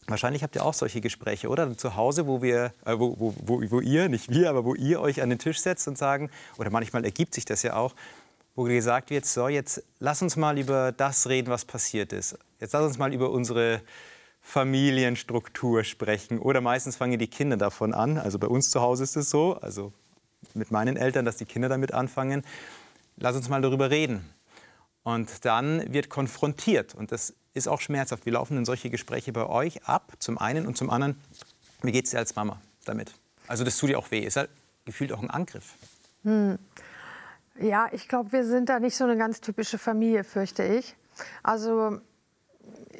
Wahrscheinlich 0.07 0.43
habt 0.43 0.55
ihr 0.55 0.65
auch 0.65 0.73
solche 0.73 0.99
Gespräche, 0.99 1.47
oder? 1.47 1.77
Zu 1.77 1.95
Hause, 1.95 2.27
wo, 2.27 2.41
wir, 2.41 2.73
äh, 2.85 2.97
wo, 2.97 3.15
wo, 3.17 3.61
wo, 3.69 3.79
ihr, 3.79 4.09
nicht 4.09 4.29
wir, 4.29 4.49
aber 4.49 4.65
wo 4.65 4.75
ihr 4.75 4.99
euch 4.99 5.21
an 5.21 5.29
den 5.29 5.39
Tisch 5.39 5.61
setzt 5.61 5.87
und 5.87 5.97
sagen, 5.97 6.29
oder 6.57 6.69
manchmal 6.69 7.05
ergibt 7.05 7.33
sich 7.33 7.45
das 7.45 7.63
ja 7.63 7.75
auch, 7.75 7.95
wo 8.55 8.63
gesagt 8.63 9.09
wird, 9.09 9.25
so 9.25 9.47
jetzt 9.47 9.81
lass 9.99 10.21
uns 10.21 10.35
mal 10.35 10.57
über 10.59 10.91
das 10.91 11.27
reden, 11.27 11.49
was 11.49 11.65
passiert 11.65 12.11
ist. 12.13 12.37
Jetzt 12.59 12.73
lass 12.73 12.83
uns 12.83 12.97
mal 12.97 13.13
über 13.13 13.31
unsere 13.31 13.81
Familienstruktur 14.43 15.83
sprechen. 15.83 16.37
Oder 16.37 16.61
meistens 16.61 16.97
fangen 16.97 17.17
die 17.17 17.27
Kinder 17.27 17.57
davon 17.57 17.93
an. 17.93 18.17
Also 18.17 18.37
bei 18.37 18.47
uns 18.47 18.69
zu 18.69 18.81
Hause 18.81 19.03
ist 19.03 19.15
es 19.15 19.29
so, 19.29 19.55
also 19.55 19.93
mit 20.53 20.69
meinen 20.69 20.97
Eltern, 20.97 21.25
dass 21.25 21.37
die 21.37 21.45
Kinder 21.45 21.69
damit 21.69 21.93
anfangen. 21.93 22.43
Lass 23.17 23.35
uns 23.35 23.49
mal 23.49 23.61
darüber 23.61 23.89
reden. 23.89 24.29
Und 25.03 25.45
dann 25.45 25.91
wird 25.91 26.09
konfrontiert. 26.09 26.93
Und 26.93 27.11
das 27.11 27.33
ist 27.53 27.67
auch 27.67 27.81
schmerzhaft. 27.81 28.25
Wie 28.25 28.31
laufen 28.31 28.55
denn 28.55 28.65
solche 28.65 28.89
Gespräche 28.89 29.31
bei 29.31 29.47
euch 29.47 29.85
ab? 29.85 30.13
Zum 30.19 30.37
einen 30.37 30.67
und 30.67 30.77
zum 30.77 30.89
anderen, 30.89 31.19
wie 31.81 31.91
geht 31.91 32.05
es 32.05 32.11
dir 32.11 32.19
als 32.19 32.35
Mama 32.35 32.61
damit? 32.85 33.13
Also 33.47 33.63
das 33.63 33.77
tut 33.77 33.89
dir 33.89 33.97
auch 33.97 34.11
weh. 34.11 34.19
Ist 34.19 34.35
ja 34.35 34.45
gefühlt 34.85 35.13
auch 35.13 35.21
ein 35.21 35.29
Angriff. 35.29 35.75
Hm. 36.23 36.59
Ja, 37.59 37.87
ich 37.91 38.07
glaube, 38.07 38.31
wir 38.31 38.45
sind 38.45 38.69
da 38.69 38.79
nicht 38.79 38.95
so 38.95 39.03
eine 39.03 39.17
ganz 39.17 39.39
typische 39.39 39.77
Familie, 39.77 40.23
fürchte 40.23 40.63
ich. 40.63 40.95
Also 41.43 41.99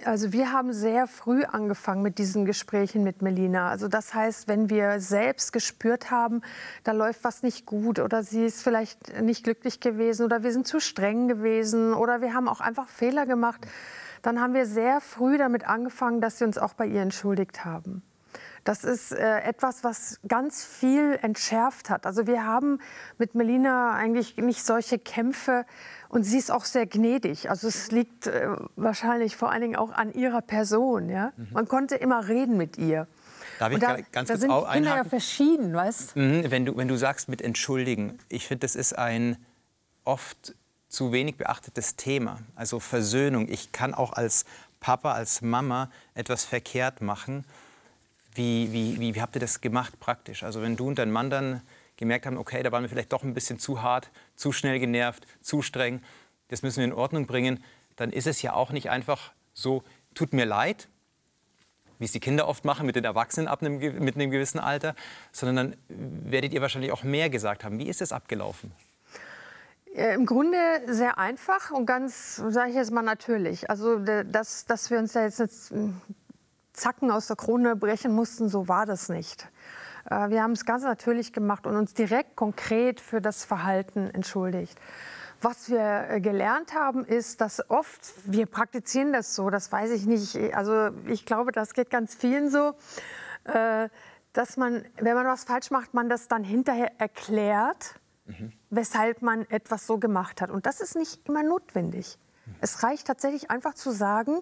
also 0.05 0.33
wir 0.33 0.51
haben 0.51 0.73
sehr 0.73 1.07
früh 1.07 1.43
angefangen 1.43 2.01
mit 2.01 2.17
diesen 2.17 2.45
Gesprächen 2.45 3.03
mit 3.03 3.21
Melina. 3.21 3.69
Also 3.69 3.87
das 3.87 4.13
heißt, 4.13 4.47
wenn 4.47 4.69
wir 4.69 4.99
selbst 4.99 5.53
gespürt 5.53 6.11
haben, 6.11 6.41
da 6.83 6.91
läuft 6.91 7.23
was 7.23 7.43
nicht 7.43 7.65
gut 7.65 7.99
oder 7.99 8.23
sie 8.23 8.45
ist 8.45 8.63
vielleicht 8.63 9.21
nicht 9.21 9.43
glücklich 9.43 9.79
gewesen 9.79 10.25
oder 10.25 10.43
wir 10.43 10.51
sind 10.51 10.67
zu 10.67 10.79
streng 10.79 11.27
gewesen 11.27 11.93
oder 11.93 12.21
wir 12.21 12.33
haben 12.33 12.47
auch 12.47 12.59
einfach 12.59 12.87
Fehler 12.87 13.25
gemacht, 13.25 13.65
dann 14.21 14.39
haben 14.39 14.53
wir 14.53 14.65
sehr 14.65 15.01
früh 15.01 15.37
damit 15.37 15.67
angefangen, 15.67 16.21
dass 16.21 16.37
sie 16.37 16.45
uns 16.45 16.57
auch 16.57 16.73
bei 16.73 16.85
ihr 16.85 17.01
entschuldigt 17.01 17.65
haben. 17.65 18.03
Das 18.63 18.85
ist 18.85 19.11
äh, 19.11 19.39
etwas, 19.41 19.83
was 19.83 20.19
ganz 20.27 20.63
viel 20.63 21.19
entschärft 21.21 21.89
hat. 21.89 22.05
Also 22.05 22.27
wir 22.27 22.45
haben 22.45 22.79
mit 23.17 23.35
Melina 23.35 23.93
eigentlich 23.93 24.37
nicht 24.37 24.63
solche 24.63 24.97
Kämpfe 24.97 25.65
und 26.07 26.23
sie 26.23 26.37
ist 26.37 26.49
auch 26.49 26.63
sehr 26.63 26.85
gnädig. 26.85 27.49
Also 27.49 27.67
es 27.67 27.91
liegt 27.91 28.27
äh, 28.27 28.47
wahrscheinlich 28.75 29.35
vor 29.35 29.51
allen 29.51 29.61
Dingen 29.61 29.75
auch 29.75 29.91
an 29.91 30.13
ihrer 30.13 30.41
Person. 30.41 31.09
Ja? 31.09 31.33
Mhm. 31.35 31.47
Man 31.51 31.67
konnte 31.67 31.95
immer 31.95 32.27
reden 32.27 32.55
mit 32.55 32.77
ihr. 32.77 33.07
Darf 33.59 33.71
ich 33.73 33.79
da, 33.79 33.97
ganz 34.11 34.29
da 34.29 34.35
kurz 34.35 34.41
sind 34.41 34.51
die 34.51 34.73
Kinder 34.73 34.95
ja 34.95 35.03
verschieden, 35.03 35.73
weißt 35.73 36.15
mhm, 36.15 36.49
wenn 36.49 36.65
du? 36.65 36.75
Wenn 36.75 36.87
du 36.87 36.97
sagst 36.97 37.29
mit 37.29 37.41
entschuldigen, 37.41 38.17
ich 38.29 38.47
finde, 38.47 38.61
das 38.61 38.75
ist 38.75 38.97
ein 38.97 39.37
oft 40.05 40.55
zu 40.87 41.11
wenig 41.11 41.37
beachtetes 41.37 41.95
Thema. 41.95 42.39
Also 42.55 42.79
Versöhnung. 42.79 43.47
Ich 43.49 43.71
kann 43.71 43.93
auch 43.93 44.13
als 44.13 44.45
Papa, 44.79 45.13
als 45.13 45.41
Mama 45.41 45.89
etwas 46.13 46.45
verkehrt 46.45 47.01
machen 47.01 47.45
wie, 48.35 48.71
wie, 48.71 48.99
wie, 48.99 49.15
wie 49.15 49.21
habt 49.21 49.35
ihr 49.35 49.41
das 49.41 49.61
gemacht 49.61 49.99
praktisch? 49.99 50.43
Also 50.43 50.61
wenn 50.61 50.75
du 50.75 50.87
und 50.87 50.99
dein 50.99 51.11
Mann 51.11 51.29
dann 51.29 51.61
gemerkt 51.97 52.25
haben, 52.25 52.37
okay, 52.37 52.63
da 52.63 52.71
waren 52.71 52.83
wir 52.83 52.89
vielleicht 52.89 53.13
doch 53.13 53.23
ein 53.23 53.33
bisschen 53.33 53.59
zu 53.59 53.81
hart, 53.81 54.11
zu 54.35 54.51
schnell 54.51 54.79
genervt, 54.79 55.25
zu 55.41 55.61
streng, 55.61 56.01
das 56.49 56.61
müssen 56.61 56.77
wir 56.77 56.85
in 56.85 56.93
Ordnung 56.93 57.27
bringen, 57.27 57.63
dann 57.95 58.11
ist 58.11 58.27
es 58.27 58.41
ja 58.41 58.53
auch 58.53 58.71
nicht 58.71 58.89
einfach 58.89 59.31
so, 59.53 59.83
tut 60.13 60.33
mir 60.33 60.45
leid, 60.45 60.87
wie 61.99 62.05
es 62.05 62.11
die 62.11 62.19
Kinder 62.19 62.47
oft 62.47 62.65
machen 62.65 62.85
mit 62.85 62.95
den 62.95 63.05
Erwachsenen 63.05 63.47
ab 63.47 63.61
einem, 63.61 63.77
mit 63.77 64.15
einem 64.15 64.31
gewissen 64.31 64.59
Alter, 64.59 64.95
sondern 65.31 65.55
dann 65.87 66.29
werdet 66.29 66.53
ihr 66.53 66.61
wahrscheinlich 66.61 66.91
auch 66.91 67.03
mehr 67.03 67.29
gesagt 67.29 67.63
haben. 67.63 67.79
Wie 67.79 67.87
ist 67.87 68.01
es 68.01 68.11
abgelaufen? 68.11 68.71
Im 69.93 70.25
Grunde 70.25 70.57
sehr 70.87 71.19
einfach 71.19 71.69
und 71.69 71.85
ganz, 71.85 72.37
sage 72.37 72.71
ich 72.71 72.75
jetzt 72.75 72.91
mal, 72.91 73.03
natürlich. 73.03 73.69
Also, 73.69 73.99
dass, 73.99 74.65
dass 74.65 74.89
wir 74.89 74.97
uns 74.97 75.13
da 75.13 75.23
jetzt 75.23 75.71
Zacken 76.73 77.11
aus 77.11 77.27
der 77.27 77.35
Krone 77.35 77.75
brechen 77.75 78.13
mussten, 78.13 78.49
so 78.49 78.67
war 78.67 78.85
das 78.85 79.09
nicht. 79.09 79.47
Äh, 80.09 80.29
wir 80.29 80.43
haben 80.43 80.51
es 80.51 80.65
ganz 80.65 80.83
natürlich 80.83 81.33
gemacht 81.33 81.67
und 81.67 81.75
uns 81.75 81.93
direkt 81.93 82.35
konkret 82.35 82.99
für 82.99 83.21
das 83.21 83.45
Verhalten 83.45 84.09
entschuldigt. 84.09 84.79
Was 85.41 85.69
wir 85.69 86.09
äh, 86.09 86.21
gelernt 86.21 86.73
haben, 86.73 87.05
ist, 87.05 87.41
dass 87.41 87.69
oft, 87.69 88.01
wir 88.25 88.45
praktizieren 88.45 89.13
das 89.13 89.35
so, 89.35 89.49
das 89.49 89.71
weiß 89.71 89.91
ich 89.91 90.05
nicht, 90.05 90.37
also 90.55 90.89
ich 91.05 91.25
glaube, 91.25 91.51
das 91.51 91.73
geht 91.73 91.89
ganz 91.89 92.15
vielen 92.15 92.49
so, 92.49 92.73
äh, 93.45 93.89
dass 94.33 94.57
man, 94.57 94.83
wenn 94.97 95.15
man 95.15 95.27
was 95.27 95.43
falsch 95.43 95.69
macht, 95.69 95.93
man 95.93 96.09
das 96.09 96.27
dann 96.27 96.43
hinterher 96.43 96.91
erklärt, 96.97 97.99
mhm. 98.25 98.51
weshalb 98.69 99.21
man 99.21 99.47
etwas 99.49 99.85
so 99.85 99.99
gemacht 99.99 100.41
hat. 100.41 100.49
Und 100.49 100.65
das 100.65 100.81
ist 100.81 100.95
nicht 100.95 101.27
immer 101.27 101.43
notwendig. 101.43 102.17
Es 102.59 102.83
reicht 102.83 103.07
tatsächlich 103.07 103.49
einfach 103.51 103.73
zu 103.73 103.91
sagen, 103.91 104.41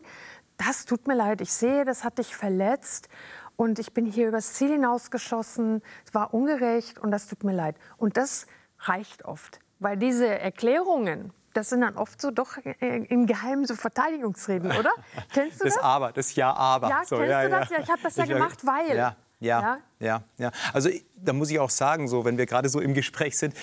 das 0.66 0.86
tut 0.86 1.08
mir 1.08 1.16
leid, 1.16 1.42
ich 1.42 1.52
sehe, 1.52 1.86
das 1.86 2.04
hat 2.04 2.18
dich 2.18 2.36
verletzt 2.36 3.10
und 3.56 3.80
ich 3.80 3.94
bin 3.94 4.06
hier 4.06 4.28
übers 4.28 4.54
Ziel 4.54 4.72
hinausgeschossen, 4.72 5.82
es 6.06 6.14
war 6.14 6.34
ungerecht 6.34 7.00
und 7.00 7.12
das 7.12 7.28
tut 7.28 7.44
mir 7.44 7.54
leid. 7.54 7.76
Und 7.98 8.18
das 8.18 8.48
reicht 8.80 9.26
oft, 9.26 9.60
weil 9.80 9.98
diese 9.98 10.28
Erklärungen, 10.28 11.34
das 11.54 11.70
sind 11.70 11.82
dann 11.82 11.98
oft 11.98 12.22
so 12.22 12.32
doch 12.32 12.58
im 12.80 13.28
Geheimen 13.28 13.66
so 13.66 13.76
Verteidigungsreden, 13.76 14.72
oder? 14.80 14.92
Kennst 15.34 15.62
du 15.62 15.66
das? 15.66 15.76
Das 15.76 15.84
Aber, 15.84 16.12
das 16.12 16.36
Ja, 16.36 16.54
aber. 16.54 16.90
Ja, 16.90 17.06
so, 17.06 17.18
kennst 17.18 17.32
ja, 17.32 17.44
du 17.44 17.50
das? 17.50 17.70
Ja, 17.70 17.80
ich 17.80 17.90
habe 17.90 18.02
das 18.02 18.16
ja 18.16 18.26
gemacht, 18.26 18.66
weil. 18.66 18.96
Ja, 18.96 19.16
ja, 19.40 19.80
ja, 20.00 20.24
ja. 20.38 20.52
Also 20.72 20.90
da 21.16 21.34
muss 21.34 21.50
ich 21.50 21.60
auch 21.60 21.70
sagen, 21.70 22.08
so 22.08 22.26
wenn 22.26 22.38
wir 22.38 22.46
gerade 22.46 22.70
so 22.70 22.80
im 22.80 22.94
Gespräch 22.94 23.38
sind, 23.38 23.56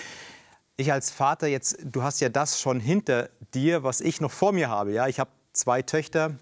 ich 0.77 0.93
als 0.93 1.11
Vater 1.11 1.47
jetzt, 1.47 1.79
du 1.83 2.03
hast 2.03 2.21
ja 2.21 2.29
das 2.29 2.61
schon 2.61 2.81
hinter 2.81 3.31
dir, 3.55 3.83
was 3.83 4.01
ich 4.01 4.21
noch 4.21 4.31
vor 4.31 4.53
mir 4.53 4.69
habe. 4.69 4.93
Ja, 4.93 5.07
ich 5.09 5.19
habe 5.19 5.31
zwei 5.53 5.83
Töchter 5.83 6.37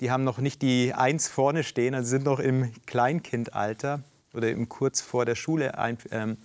die 0.00 0.10
haben 0.10 0.24
noch 0.24 0.38
nicht 0.38 0.62
die 0.62 0.92
Eins 0.94 1.28
vorne 1.28 1.64
stehen, 1.64 1.94
also 1.94 2.08
sind 2.08 2.24
noch 2.24 2.40
im 2.40 2.72
Kleinkindalter 2.86 4.02
oder 4.34 4.50
im 4.50 4.68
kurz 4.68 5.00
vor 5.00 5.24
der 5.24 5.34
Schule, 5.34 5.72
ähm, 6.10 6.36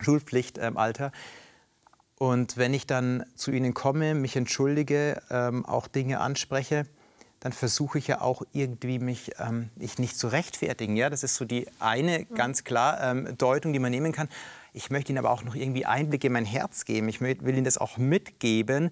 Schulpflichtalter. 0.00 1.12
Und 2.16 2.56
wenn 2.56 2.72
ich 2.72 2.86
dann 2.86 3.24
zu 3.34 3.50
ihnen 3.50 3.74
komme, 3.74 4.14
mich 4.14 4.36
entschuldige, 4.36 5.20
ähm, 5.30 5.66
auch 5.66 5.88
Dinge 5.88 6.20
anspreche, 6.20 6.86
dann 7.40 7.52
versuche 7.52 7.98
ich 7.98 8.06
ja 8.06 8.22
auch 8.22 8.42
irgendwie 8.54 8.98
mich 8.98 9.32
ähm, 9.38 9.68
ich 9.78 9.98
nicht 9.98 10.18
zu 10.18 10.28
rechtfertigen. 10.28 10.96
Ja, 10.96 11.10
das 11.10 11.22
ist 11.22 11.36
so 11.36 11.44
die 11.44 11.66
eine 11.78 12.24
ganz 12.24 12.64
klar 12.64 12.98
ähm, 13.02 13.36
Deutung, 13.36 13.74
die 13.74 13.78
man 13.78 13.90
nehmen 13.90 14.12
kann. 14.12 14.30
Ich 14.72 14.88
möchte 14.88 15.12
ihnen 15.12 15.18
aber 15.18 15.30
auch 15.30 15.44
noch 15.44 15.54
irgendwie 15.54 15.84
Einblicke 15.84 16.28
in 16.28 16.32
mein 16.32 16.46
Herz 16.46 16.86
geben. 16.86 17.08
Ich 17.10 17.20
will 17.20 17.36
ihnen 17.44 17.64
das 17.64 17.76
auch 17.76 17.98
mitgeben, 17.98 18.90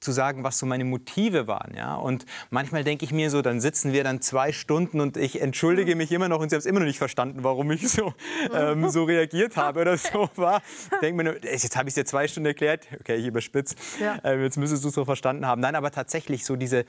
zu 0.00 0.12
sagen, 0.12 0.44
was 0.44 0.58
so 0.58 0.66
meine 0.66 0.84
Motive 0.84 1.46
waren. 1.46 1.74
Ja? 1.76 1.96
Und 1.96 2.24
manchmal 2.50 2.84
denke 2.84 3.04
ich 3.04 3.12
mir 3.12 3.30
so, 3.30 3.42
dann 3.42 3.60
sitzen 3.60 3.92
wir 3.92 4.04
dann 4.04 4.20
zwei 4.20 4.52
Stunden 4.52 5.00
und 5.00 5.16
ich 5.16 5.40
entschuldige 5.40 5.96
mich 5.96 6.12
immer 6.12 6.28
noch 6.28 6.40
und 6.40 6.50
sie 6.50 6.56
haben 6.56 6.60
es 6.60 6.66
immer 6.66 6.80
noch 6.80 6.86
nicht 6.86 6.98
verstanden, 6.98 7.42
warum 7.42 7.70
ich 7.70 7.88
so, 7.88 8.14
ähm, 8.54 8.88
so 8.90 9.04
reagiert 9.04 9.56
habe 9.56 9.80
oder 9.80 9.96
so 9.96 10.28
war. 10.36 10.62
Denke 11.02 11.22
mir, 11.22 11.36
jetzt 11.42 11.76
habe 11.76 11.88
ich 11.88 11.92
es 11.92 11.94
dir 11.94 12.04
zwei 12.04 12.28
Stunden 12.28 12.46
erklärt, 12.46 12.86
okay, 13.00 13.16
ich 13.16 13.26
überspitze, 13.26 13.74
ja. 14.00 14.18
ähm, 14.24 14.42
jetzt 14.42 14.56
müsstest 14.56 14.84
du 14.84 14.88
es 14.88 14.94
so 14.94 15.04
verstanden 15.04 15.46
haben. 15.46 15.60
Nein, 15.60 15.74
aber 15.74 15.90
tatsächlich 15.90 16.44
so 16.44 16.56
diese, 16.56 16.84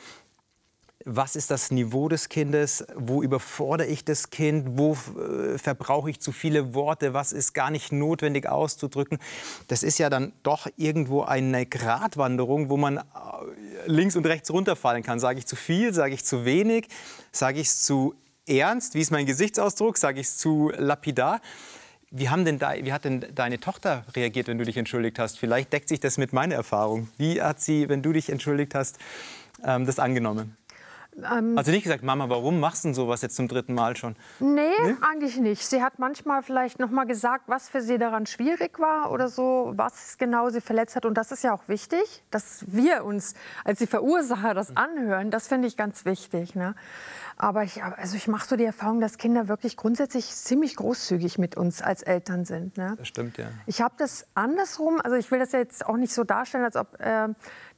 was 1.11 1.35
ist 1.35 1.49
das 1.49 1.71
Niveau 1.71 2.07
des 2.07 2.29
Kindes, 2.29 2.85
wo 2.95 3.23
überfordere 3.23 3.87
ich 3.87 4.05
das 4.05 4.29
Kind, 4.29 4.77
wo 4.77 4.93
äh, 4.93 5.57
verbrauche 5.57 6.11
ich 6.11 6.19
zu 6.19 6.31
viele 6.31 6.75
Worte, 6.75 7.13
was 7.13 7.31
ist 7.31 7.53
gar 7.53 7.71
nicht 7.71 7.91
notwendig 7.91 8.47
auszudrücken. 8.47 9.17
Das 9.67 9.81
ist 9.81 9.97
ja 9.97 10.09
dann 10.09 10.33
doch 10.43 10.67
irgendwo 10.77 11.23
eine 11.23 11.65
Gratwanderung, 11.65 12.69
wo 12.69 12.77
man 12.77 12.97
äh, 12.97 13.01
links 13.87 14.15
und 14.15 14.25
rechts 14.27 14.51
runterfallen 14.51 15.01
kann. 15.01 15.19
Sage 15.19 15.39
ich 15.39 15.47
zu 15.47 15.55
viel, 15.55 15.93
sage 15.93 16.13
ich 16.13 16.23
zu 16.23 16.45
wenig, 16.45 16.87
sage 17.31 17.59
ich 17.59 17.67
es 17.67 17.81
zu 17.81 18.13
ernst, 18.47 18.93
wie 18.93 19.01
ist 19.01 19.11
mein 19.11 19.25
Gesichtsausdruck, 19.25 19.97
sage 19.97 20.19
ich 20.19 20.27
es 20.27 20.37
zu 20.37 20.71
lapidar. 20.77 21.41
Wie, 22.11 22.29
haben 22.29 22.45
denn 22.45 22.59
da, 22.59 22.73
wie 22.75 22.93
hat 22.93 23.05
denn 23.05 23.25
deine 23.33 23.59
Tochter 23.59 24.05
reagiert, 24.15 24.47
wenn 24.47 24.57
du 24.57 24.65
dich 24.65 24.77
entschuldigt 24.77 25.17
hast? 25.19 25.39
Vielleicht 25.39 25.73
deckt 25.73 25.89
sich 25.89 25.99
das 25.99 26.17
mit 26.17 26.33
meiner 26.33 26.55
Erfahrung. 26.55 27.09
Wie 27.17 27.41
hat 27.41 27.61
sie, 27.61 27.89
wenn 27.89 28.01
du 28.01 28.13
dich 28.13 28.29
entschuldigt 28.29 28.73
hast, 28.75 28.97
ähm, 29.63 29.85
das 29.85 29.99
angenommen? 29.99 30.58
Ähm, 31.23 31.57
also 31.57 31.71
nicht 31.71 31.83
gesagt, 31.83 32.03
Mama, 32.03 32.29
warum 32.29 32.59
machst 32.59 32.85
du 32.85 32.93
sowas 32.93 33.21
jetzt 33.21 33.35
zum 33.35 33.47
dritten 33.47 33.73
Mal 33.73 33.95
schon? 33.95 34.15
Nee, 34.39 34.69
nee, 34.83 34.95
eigentlich 35.01 35.37
nicht. 35.37 35.65
Sie 35.65 35.83
hat 35.83 35.99
manchmal 35.99 36.43
vielleicht 36.43 36.79
noch 36.79 36.89
mal 36.89 37.05
gesagt, 37.05 37.45
was 37.47 37.69
für 37.69 37.81
sie 37.81 37.97
daran 37.97 38.25
schwierig 38.25 38.79
war 38.79 39.11
oder 39.11 39.29
so, 39.29 39.73
was 39.75 40.17
genau 40.17 40.49
sie 40.49 40.61
verletzt 40.61 40.95
hat. 40.95 41.05
Und 41.05 41.15
das 41.15 41.31
ist 41.31 41.43
ja 41.43 41.53
auch 41.53 41.67
wichtig, 41.67 42.23
dass 42.31 42.63
wir 42.67 43.03
uns 43.03 43.33
als 43.63 43.79
die 43.79 43.87
Verursacher 43.87 44.53
das 44.53 44.75
anhören. 44.75 45.31
Das 45.31 45.47
finde 45.47 45.67
ich 45.67 45.77
ganz 45.77 46.05
wichtig. 46.05 46.55
Ne? 46.55 46.75
Aber 47.37 47.63
ich, 47.63 47.81
also 47.83 48.17
ich 48.17 48.27
mache 48.27 48.47
so 48.47 48.57
die 48.57 48.65
Erfahrung, 48.65 48.99
dass 48.99 49.17
Kinder 49.17 49.47
wirklich 49.47 49.77
grundsätzlich 49.77 50.25
ziemlich 50.25 50.75
großzügig 50.75 51.37
mit 51.37 51.55
uns 51.55 51.81
als 51.81 52.01
Eltern 52.01 52.43
sind. 52.43 52.77
Ne? 52.77 52.95
Das 52.97 53.07
stimmt, 53.07 53.37
ja. 53.37 53.47
Ich 53.65 53.81
habe 53.81 53.95
das 53.97 54.27
andersrum, 54.35 54.99
also 55.01 55.15
ich 55.15 55.31
will 55.31 55.39
das 55.39 55.53
ja 55.53 55.59
jetzt 55.59 55.85
auch 55.85 55.95
nicht 55.95 56.13
so 56.13 56.25
darstellen, 56.25 56.65
als 56.65 56.75
ob 56.75 56.99
äh, 56.99 57.29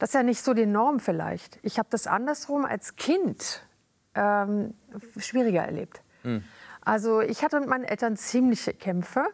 das 0.02 0.10
ist 0.10 0.14
ja 0.16 0.24
nicht 0.24 0.44
so 0.44 0.56
die 0.56 0.66
Norm 0.66 1.00
vielleicht. 1.00 1.60
Ich 1.62 1.78
habe 1.78 1.88
das 1.92 2.08
andersrum 2.08 2.66
als 2.66 2.96
Kind 2.96 3.62
ähm, 4.16 4.74
schwieriger 5.18 5.62
erlebt. 5.62 6.02
Hm. 6.24 6.44
Also 6.84 7.22
ich 7.22 7.44
hatte 7.44 7.60
mit 7.60 7.70
meinen 7.70 7.84
Eltern 7.84 8.18
ziemliche 8.18 8.74
Kämpfe. 8.74 9.28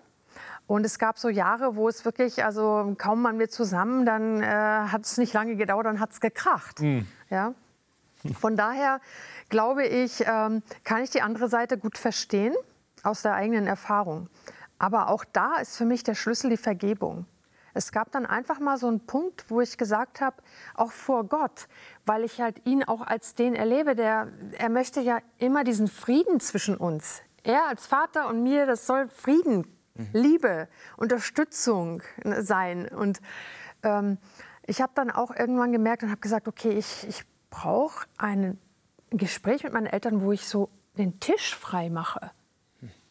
Und 0.65 0.85
es 0.85 0.99
gab 0.99 1.17
so 1.17 1.29
Jahre, 1.29 1.77
wo 1.77 1.87
es 1.87 2.03
wirklich, 2.03 2.43
also 2.43 2.93
kaum 2.97 3.23
waren 3.23 3.39
wir 3.39 3.49
zusammen, 3.49 4.05
dann 4.05 4.43
äh, 4.43 4.45
hat 4.45 5.05
es 5.05 5.17
nicht 5.17 5.31
lange 5.31 5.55
gedauert, 5.55 5.85
dann 5.85 6.01
hat 6.01 6.11
es 6.11 6.19
gekracht. 6.19 6.81
Hm. 6.81 7.07
Ja? 7.29 7.53
Von 8.37 8.57
daher 8.57 8.99
glaube 9.47 9.85
ich, 9.85 10.25
ähm, 10.27 10.63
kann 10.83 11.01
ich 11.01 11.11
die 11.11 11.21
andere 11.21 11.47
Seite 11.47 11.77
gut 11.77 11.97
verstehen 11.97 12.53
aus 13.03 13.21
der 13.21 13.35
eigenen 13.35 13.67
Erfahrung. 13.67 14.27
Aber 14.79 15.07
auch 15.07 15.23
da 15.23 15.59
ist 15.61 15.77
für 15.77 15.85
mich 15.85 16.03
der 16.03 16.13
Schlüssel 16.13 16.49
die 16.49 16.57
Vergebung. 16.57 17.25
Es 17.77 17.91
gab 17.91 18.11
dann 18.11 18.25
einfach 18.25 18.59
mal 18.59 18.77
so 18.77 18.87
einen 18.87 19.05
Punkt, 19.05 19.51
wo 19.51 19.61
ich 19.61 19.77
gesagt 19.77 20.19
habe, 20.19 20.37
auch 20.73 20.91
vor 20.91 21.25
Gott, 21.25 21.67
weil 22.07 22.23
ich 22.23 22.41
halt 22.41 22.65
ihn 22.65 22.83
auch 22.83 23.01
als 23.01 23.35
den 23.35 23.53
erlebe, 23.53 23.93
der, 23.93 24.29
er 24.57 24.69
möchte 24.69 24.99
ja 24.99 25.19
immer 25.37 25.63
diesen 25.63 25.87
Frieden 25.87 26.39
zwischen 26.39 26.75
uns. 26.75 27.21
Er 27.43 27.67
als 27.67 27.85
Vater 27.85 28.29
und 28.29 28.41
mir, 28.41 28.65
das 28.65 28.87
soll 28.87 29.09
Frieden, 29.09 29.67
mhm. 29.93 30.09
Liebe, 30.11 30.67
Unterstützung 30.97 32.01
sein. 32.39 32.87
Und 32.87 33.21
ähm, 33.83 34.17
ich 34.65 34.81
habe 34.81 34.93
dann 34.95 35.11
auch 35.11 35.29
irgendwann 35.29 35.71
gemerkt 35.71 36.01
und 36.01 36.09
habe 36.09 36.19
gesagt, 36.19 36.47
okay, 36.47 36.71
ich, 36.71 37.07
ich 37.07 37.25
brauche 37.51 38.07
ein 38.17 38.59
Gespräch 39.11 39.63
mit 39.63 39.71
meinen 39.71 39.85
Eltern, 39.85 40.21
wo 40.21 40.31
ich 40.31 40.47
so 40.47 40.69
den 40.97 41.19
Tisch 41.19 41.55
frei 41.55 41.91
mache. 41.91 42.31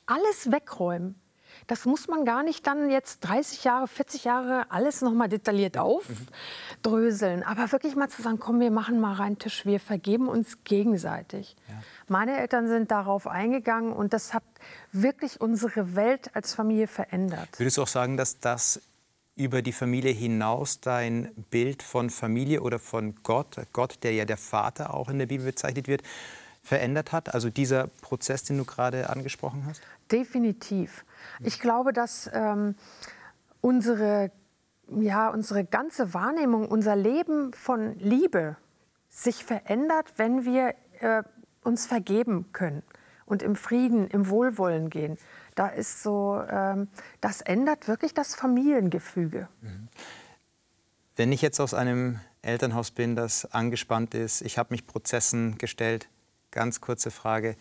Alles 0.07 0.51
wegräumen. 0.51 1.21
Das 1.67 1.85
muss 1.85 2.07
man 2.07 2.25
gar 2.25 2.43
nicht 2.43 2.67
dann 2.67 2.91
jetzt 2.91 3.21
30 3.21 3.65
Jahre, 3.65 3.89
40 3.89 4.25
Jahre 4.25 4.67
alles 4.71 5.03
noch 5.03 5.13
mal 5.13 5.29
detailliert 5.29 5.79
aufdröseln. 5.79 7.43
Aber 7.43 7.73
wirklich 7.73 7.97
mal 7.97 8.09
zu 8.09 8.23
sagen, 8.23 8.39
komm, 8.39 8.61
wir 8.61 8.71
machen 8.71 9.01
mal 9.01 9.15
rein 9.15 9.39
Tisch, 9.39 9.67
wir 9.67 9.81
vergeben 9.81 10.29
uns 10.29 10.59
gegenseitig. 10.65 11.57
Ja. 11.69 11.75
Meine 12.09 12.39
Eltern 12.39 12.69
sind 12.69 12.91
darauf 12.91 13.27
eingegangen 13.27 13.93
und 13.93 14.13
das 14.13 14.33
hat 14.33 14.45
wirklich 14.93 15.41
unsere 15.41 15.97
Welt 15.97 16.35
als 16.35 16.55
Familie 16.55 16.87
verändert. 16.87 17.49
Würdest 17.59 17.79
du 17.79 17.83
auch 17.83 17.89
sagen, 17.89 18.17
dass 18.17 18.39
das 18.39 18.81
über 19.37 19.61
die 19.61 19.73
Familie 19.73 20.13
hinaus 20.13 20.81
dein 20.81 21.31
Bild 21.51 21.83
von 21.83 22.11
Familie 22.11 22.63
oder 22.63 22.79
von 22.79 23.17
Gott, 23.23 23.59
Gott, 23.73 23.99
der 24.03 24.13
ja 24.13 24.25
der 24.25 24.39
Vater 24.39 24.95
auch 24.95 25.11
in 25.11 25.19
der 25.19 25.27
Bibel 25.27 25.47
bezeichnet 25.47 25.89
wird, 25.89 26.03
verändert 26.63 27.13
hat? 27.13 27.35
Also 27.35 27.51
dieser 27.51 27.87
Prozess, 27.87 28.45
den 28.45 28.57
du 28.57 28.65
gerade 28.65 29.11
angesprochen 29.11 29.65
hast? 29.67 29.83
Definitiv. 30.13 31.05
Ich 31.41 31.61
glaube, 31.61 31.93
dass 31.93 32.31
ähm, 32.33 32.77
unsere, 33.61 34.31
ja, 34.89 35.29
unsere 35.29 35.65
ganze 35.65 36.15
Wahrnehmung, 36.15 36.69
unser 36.69 36.95
Leben 36.95 37.53
von 37.53 37.99
Liebe 37.99 38.57
sich 39.09 39.45
verändert, 39.45 40.13
wenn 40.17 40.45
wir 40.45 40.75
äh, 41.01 41.23
uns 41.63 41.87
vergeben 41.87 42.53
können 42.53 42.83
und 43.25 43.43
im 43.43 43.57
Frieden, 43.57 44.09
im 44.09 44.29
Wohlwollen 44.29 44.89
gehen. 44.91 45.19
Da 45.55 45.69
ist 45.69 46.03
so, 46.03 46.41
ähm, 46.49 46.89
das 47.21 47.41
ändert 47.41 47.89
wirklich 47.89 48.15
das 48.15 48.35
Familiengefüge. 48.35 49.49
Mhm. 49.61 49.89
Wenn 51.17 51.33
ich 51.33 51.43
jetzt 51.43 51.61
aus 51.61 51.75
einem 51.75 52.21
Elternhaus 52.43 52.91
bin, 52.91 53.17
das 53.17 53.51
angespannt 53.53 54.15
ist, 54.15 54.43
ich 54.43 54.59
habe 54.59 54.73
mich 54.73 54.87
Prozessen 54.87 55.59
gestellt, 55.59 56.09
ganz 56.51 56.81
kurze 56.81 57.11
Frage, 57.11 57.57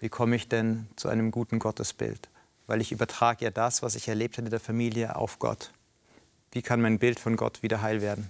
wie 0.00 0.08
komme 0.08 0.34
ich 0.34 0.48
denn 0.48 0.88
zu 0.96 1.08
einem 1.08 1.30
guten 1.30 1.58
Gottesbild? 1.58 2.28
Weil 2.66 2.80
ich 2.80 2.90
übertrage 2.90 3.44
ja 3.44 3.50
das, 3.50 3.82
was 3.82 3.94
ich 3.94 4.08
erlebt 4.08 4.38
habe 4.38 4.46
in 4.46 4.50
der 4.50 4.60
Familie, 4.60 5.16
auf 5.16 5.38
Gott. 5.38 5.72
Wie 6.52 6.62
kann 6.62 6.80
mein 6.80 6.98
Bild 6.98 7.20
von 7.20 7.36
Gott 7.36 7.62
wieder 7.62 7.82
heil 7.82 8.00
werden? 8.00 8.28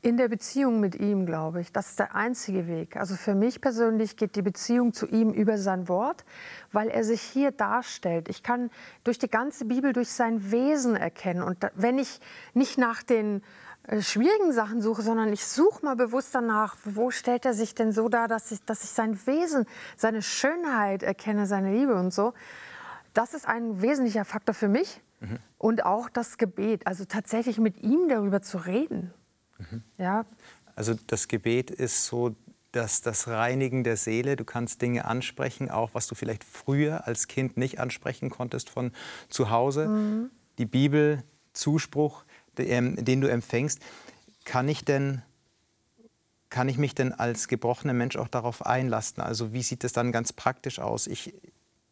In 0.00 0.16
der 0.16 0.28
Beziehung 0.28 0.80
mit 0.80 0.94
ihm, 0.96 1.26
glaube 1.26 1.60
ich. 1.60 1.72
Das 1.72 1.90
ist 1.90 1.98
der 1.98 2.14
einzige 2.14 2.66
Weg. 2.66 2.96
Also 2.96 3.14
für 3.14 3.34
mich 3.34 3.60
persönlich 3.60 4.16
geht 4.16 4.36
die 4.36 4.42
Beziehung 4.42 4.92
zu 4.92 5.06
ihm 5.06 5.30
über 5.30 5.58
sein 5.58 5.88
Wort, 5.88 6.24
weil 6.72 6.88
er 6.88 7.04
sich 7.04 7.20
hier 7.20 7.50
darstellt. 7.50 8.28
Ich 8.28 8.42
kann 8.42 8.70
durch 9.04 9.18
die 9.18 9.28
ganze 9.28 9.64
Bibel, 9.64 9.92
durch 9.92 10.10
sein 10.10 10.50
Wesen 10.50 10.96
erkennen. 10.96 11.42
Und 11.42 11.58
wenn 11.74 11.98
ich 11.98 12.20
nicht 12.54 12.78
nach 12.78 13.02
den 13.02 13.42
schwierigen 14.00 14.52
Sachen 14.52 14.80
suche, 14.80 15.02
sondern 15.02 15.32
ich 15.32 15.44
suche 15.44 15.84
mal 15.84 15.96
bewusst 15.96 16.34
danach, 16.34 16.76
wo 16.84 17.10
stellt 17.10 17.44
er 17.44 17.54
sich 17.54 17.74
denn 17.74 17.92
so 17.92 18.08
dar, 18.08 18.28
dass 18.28 18.52
ich, 18.52 18.64
dass 18.64 18.84
ich 18.84 18.90
sein 18.90 19.18
Wesen, 19.26 19.66
seine 19.96 20.22
Schönheit 20.22 21.02
erkenne, 21.02 21.46
seine 21.46 21.76
Liebe 21.76 21.94
und 21.94 22.12
so. 22.12 22.32
Das 23.12 23.34
ist 23.34 23.46
ein 23.46 23.82
wesentlicher 23.82 24.24
Faktor 24.24 24.54
für 24.54 24.68
mich. 24.68 25.00
Mhm. 25.20 25.38
Und 25.58 25.84
auch 25.84 26.08
das 26.08 26.38
Gebet, 26.38 26.86
also 26.86 27.04
tatsächlich 27.04 27.58
mit 27.58 27.82
ihm 27.82 28.08
darüber 28.08 28.42
zu 28.42 28.58
reden. 28.58 29.12
Mhm. 29.58 29.82
Ja. 29.98 30.24
Also 30.74 30.94
das 31.06 31.28
Gebet 31.28 31.70
ist 31.70 32.06
so 32.06 32.34
dass 32.72 33.02
das 33.02 33.28
Reinigen 33.28 33.84
der 33.84 33.96
Seele, 33.96 34.34
du 34.34 34.44
kannst 34.44 34.82
Dinge 34.82 35.04
ansprechen, 35.04 35.70
auch 35.70 35.90
was 35.92 36.06
du 36.06 36.14
vielleicht 36.14 36.42
früher 36.42 37.06
als 37.06 37.28
Kind 37.28 37.56
nicht 37.58 37.78
ansprechen 37.78 38.30
konntest 38.30 38.70
von 38.70 38.92
zu 39.28 39.50
Hause. 39.50 39.88
Mhm. 39.88 40.30
Die 40.58 40.64
Bibel, 40.64 41.22
Zuspruch, 41.52 42.24
den 42.56 43.20
du 43.20 43.28
empfängst. 43.28 43.80
Kann 44.44 44.68
ich 44.68 44.84
denn 44.84 45.22
kann 46.52 46.68
ich 46.68 46.76
mich 46.76 46.94
denn 46.94 47.14
als 47.14 47.48
gebrochener 47.48 47.94
Mensch 47.94 48.16
auch 48.16 48.28
darauf 48.28 48.66
einlassen? 48.66 49.22
Also 49.22 49.54
wie 49.54 49.62
sieht 49.62 49.84
das 49.84 49.94
dann 49.94 50.12
ganz 50.12 50.34
praktisch 50.34 50.80
aus? 50.80 51.06
Ich, 51.06 51.34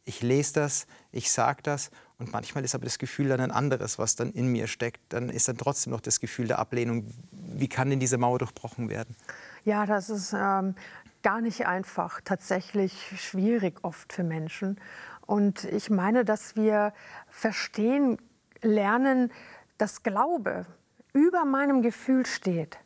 ich 0.04 0.20
lese 0.20 0.52
das, 0.52 0.86
ich 1.12 1.32
sage 1.32 1.62
das 1.62 1.90
und 2.18 2.30
manchmal 2.30 2.62
ist 2.62 2.74
aber 2.74 2.84
das 2.84 2.98
Gefühl 2.98 3.28
dann 3.28 3.40
ein 3.40 3.50
anderes, 3.52 3.98
was 3.98 4.16
dann 4.16 4.30
in 4.32 4.48
mir 4.48 4.66
steckt. 4.66 5.00
Dann 5.08 5.30
ist 5.30 5.48
dann 5.48 5.56
trotzdem 5.56 5.92
noch 5.92 6.02
das 6.02 6.20
Gefühl 6.20 6.46
der 6.46 6.58
Ablehnung. 6.58 7.06
Wie 7.32 7.68
kann 7.68 7.88
denn 7.88 8.00
diese 8.00 8.18
Mauer 8.18 8.38
durchbrochen 8.38 8.90
werden? 8.90 9.16
Ja, 9.64 9.86
das 9.86 10.10
ist 10.10 10.34
ähm, 10.34 10.74
gar 11.22 11.40
nicht 11.40 11.66
einfach, 11.66 12.20
tatsächlich 12.22 13.14
schwierig 13.16 13.78
oft 13.82 14.12
für 14.12 14.24
Menschen. 14.24 14.78
Und 15.24 15.64
ich 15.64 15.88
meine, 15.88 16.26
dass 16.26 16.54
wir 16.54 16.92
verstehen, 17.30 18.18
lernen, 18.60 19.32
dass 19.80 20.02
Glaube 20.02 20.66
über 21.12 21.44
meinem 21.44 21.82
Gefühl 21.82 22.26
steht. 22.26 22.78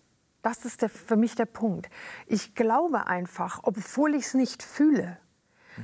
Das 0.42 0.64
ist 0.64 0.82
der, 0.82 0.90
für 0.90 1.16
mich 1.16 1.34
der 1.34 1.46
Punkt. 1.46 1.88
Ich 2.26 2.54
glaube 2.54 3.06
einfach, 3.06 3.60
obwohl 3.62 4.14
ich 4.14 4.26
es 4.26 4.34
nicht 4.34 4.62
fühle. 4.62 5.18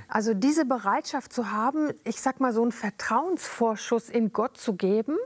Also 0.06 0.34
diese 0.34 0.64
Bereitschaft 0.64 1.32
zu 1.32 1.50
haben, 1.50 1.92
ich 2.04 2.20
sag 2.20 2.40
mal 2.40 2.52
so 2.52 2.62
einen 2.62 2.72
Vertrauensvorschuss 2.72 4.08
in 4.08 4.32
Gott 4.32 4.56
zu 4.56 4.76
geben, 4.76 5.16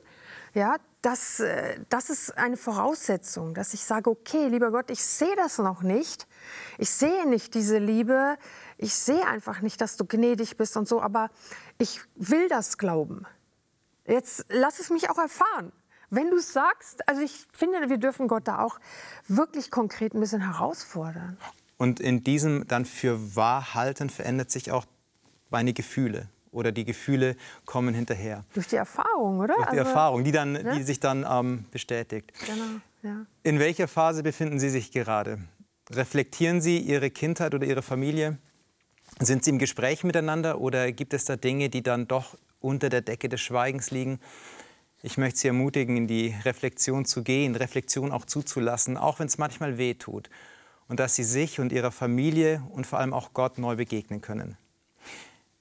ja, 0.55 0.77
das, 1.03 1.41
äh, 1.41 1.81
das 1.91 2.09
ist 2.09 2.39
eine 2.39 2.57
Voraussetzung, 2.57 3.53
dass 3.55 3.75
ich 3.75 3.85
sage, 3.85 4.09
okay, 4.09 4.49
lieber 4.49 4.71
Gott, 4.71 4.91
ich 4.91 5.05
sehe 5.05 5.37
das 5.37 5.59
noch 5.59 5.83
nicht. 5.83 6.27
Ich 6.79 6.91
sehe 6.91 7.29
nicht 7.29 7.55
diese 7.55 7.79
Liebe. 7.79 8.39
Ich 8.79 8.95
sehe 8.95 9.27
einfach 9.27 9.61
nicht, 9.61 9.81
dass 9.81 9.97
du 9.97 10.07
gnädig 10.07 10.57
bist 10.57 10.77
und 10.77 10.89
so, 10.89 11.03
aber 11.03 11.31
ich 11.79 12.01
will 12.15 12.49
das 12.49 12.79
glauben. 12.79 13.27
Jetzt 14.07 14.47
lass 14.49 14.81
es 14.81 14.91
mich 14.91 15.11
auch 15.11 15.19
erfahren. 15.19 15.73
Wenn 16.11 16.31
du 16.31 16.37
es 16.37 16.53
sagst, 16.53 17.09
also 17.09 17.23
ich 17.23 17.47
finde, 17.53 17.89
wir 17.89 17.99
dürfen 17.99 18.29
Gott 18.29 18.47
da 18.47 18.61
auch 18.63 18.79
wirklich 19.27 19.71
konkret 19.71 20.15
ein 20.15 20.21
bisschen 20.21 20.43
herausfordern. 20.43 21.39
Und 21.77 22.01
in 22.01 22.23
diesem 22.23 22.67
dann 22.69 22.85
für 22.85 23.35
wahr 23.35 23.75
halten 23.75 24.11
verändert 24.11 24.51
sich 24.51 24.71
auch 24.71 24.85
meine 25.51 25.73
Gefühle 25.73 26.29
oder 26.53 26.71
die 26.71 26.85
Gefühle 26.85 27.37
kommen 27.65 27.95
hinterher. 27.95 28.45
Durch 28.55 28.69
die 28.69 28.77
Erfahrung, 28.77 29.41
oder? 29.41 29.55
Durch 29.55 29.71
die 29.71 29.79
also, 29.79 29.89
Erfahrung, 29.89 30.25
die, 30.25 30.33
dann, 30.33 30.53
ne? 30.53 30.75
die 30.77 30.83
sich 30.83 31.01
dann 31.01 31.27
ähm, 31.29 31.65
bestätigt. 31.71 32.33
Genau, 32.47 32.81
ja. 33.03 33.27
In 33.43 33.59
welcher 33.59 33.89
Phase 33.89 34.23
befinden 34.23 34.61
Sie 34.61 34.71
sich 34.71 34.93
gerade? 34.93 35.39
Reflektieren 35.91 36.61
Sie 36.61 36.79
Ihre 36.79 37.11
Kindheit 37.11 37.55
oder 37.55 37.67
Ihre 37.67 37.83
Familie? 37.83 38.39
Sind 39.21 39.45
Sie 39.45 39.51
im 39.51 39.59
Gespräch 39.59 40.05
miteinander 40.05 40.61
oder 40.61 40.93
gibt 40.93 41.13
es 41.13 41.25
da 41.25 41.37
Dinge, 41.37 41.69
die 41.69 41.83
dann 41.83 42.09
doch 42.09 42.37
unter 42.65 42.89
der 42.89 43.03
Decke 43.03 43.29
des 43.29 43.41
Schweigens 43.41 43.91
liegen? 43.91 44.19
Ich 45.03 45.19
möchte 45.19 45.39
Sie 45.39 45.49
ermutigen, 45.49 45.97
in 45.97 46.07
die 46.07 46.35
Reflexion 46.45 47.05
zu 47.05 47.23
gehen, 47.23 47.55
Reflexion 47.55 48.11
auch 48.11 48.25
zuzulassen, 48.25 48.97
auch 48.97 49.19
wenn 49.19 49.27
es 49.27 49.39
manchmal 49.39 49.79
weh 49.79 49.95
tut 49.95 50.31
und 50.89 51.01
dass 51.01 51.15
sie 51.15 51.25
sich 51.25 51.61
und 51.61 51.73
ihrer 51.73 51.91
Familie 51.91 52.63
und 52.71 52.87
vor 52.87 52.99
allem 52.99 53.13
auch 53.13 53.33
Gott 53.33 53.59
neu 53.59 53.77
begegnen 53.77 54.21
können. 54.21 54.57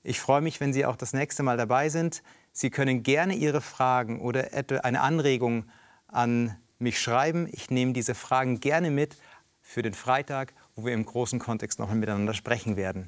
Ich 0.04 0.20
freue 0.20 0.42
mich, 0.42 0.60
wenn 0.60 0.74
Sie 0.74 0.86
auch 0.86 0.98
das 0.98 1.13
nächste 1.13 1.44
Mal 1.44 1.56
dabei 1.56 1.88
sind. 1.88 2.24
Sie 2.52 2.70
können 2.70 3.04
gerne 3.04 3.36
Ihre 3.36 3.62
Fragen 3.62 4.20
oder 4.20 4.50
eine 4.84 5.00
Anregung 5.00 5.66
an 6.08 6.58
mich 6.78 7.00
schreiben. 7.00 7.48
Ich 7.52 7.70
nehme 7.72 7.94
diese 7.94 8.13
Fragen 8.13 8.60
gerne 8.60 8.92
mit 8.92 9.16
für 9.62 9.82
den 9.82 9.94
Freitag, 9.94 10.54
wo 10.76 10.86
wir 10.86 10.94
im 10.94 11.06
großen 11.06 11.39
Kontext 11.39 11.80
noch 11.80 11.89
miteinander 11.94 12.34
sprechen 12.34 12.76
werden. 12.76 13.08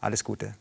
Alles 0.00 0.24
Gute. 0.24 0.54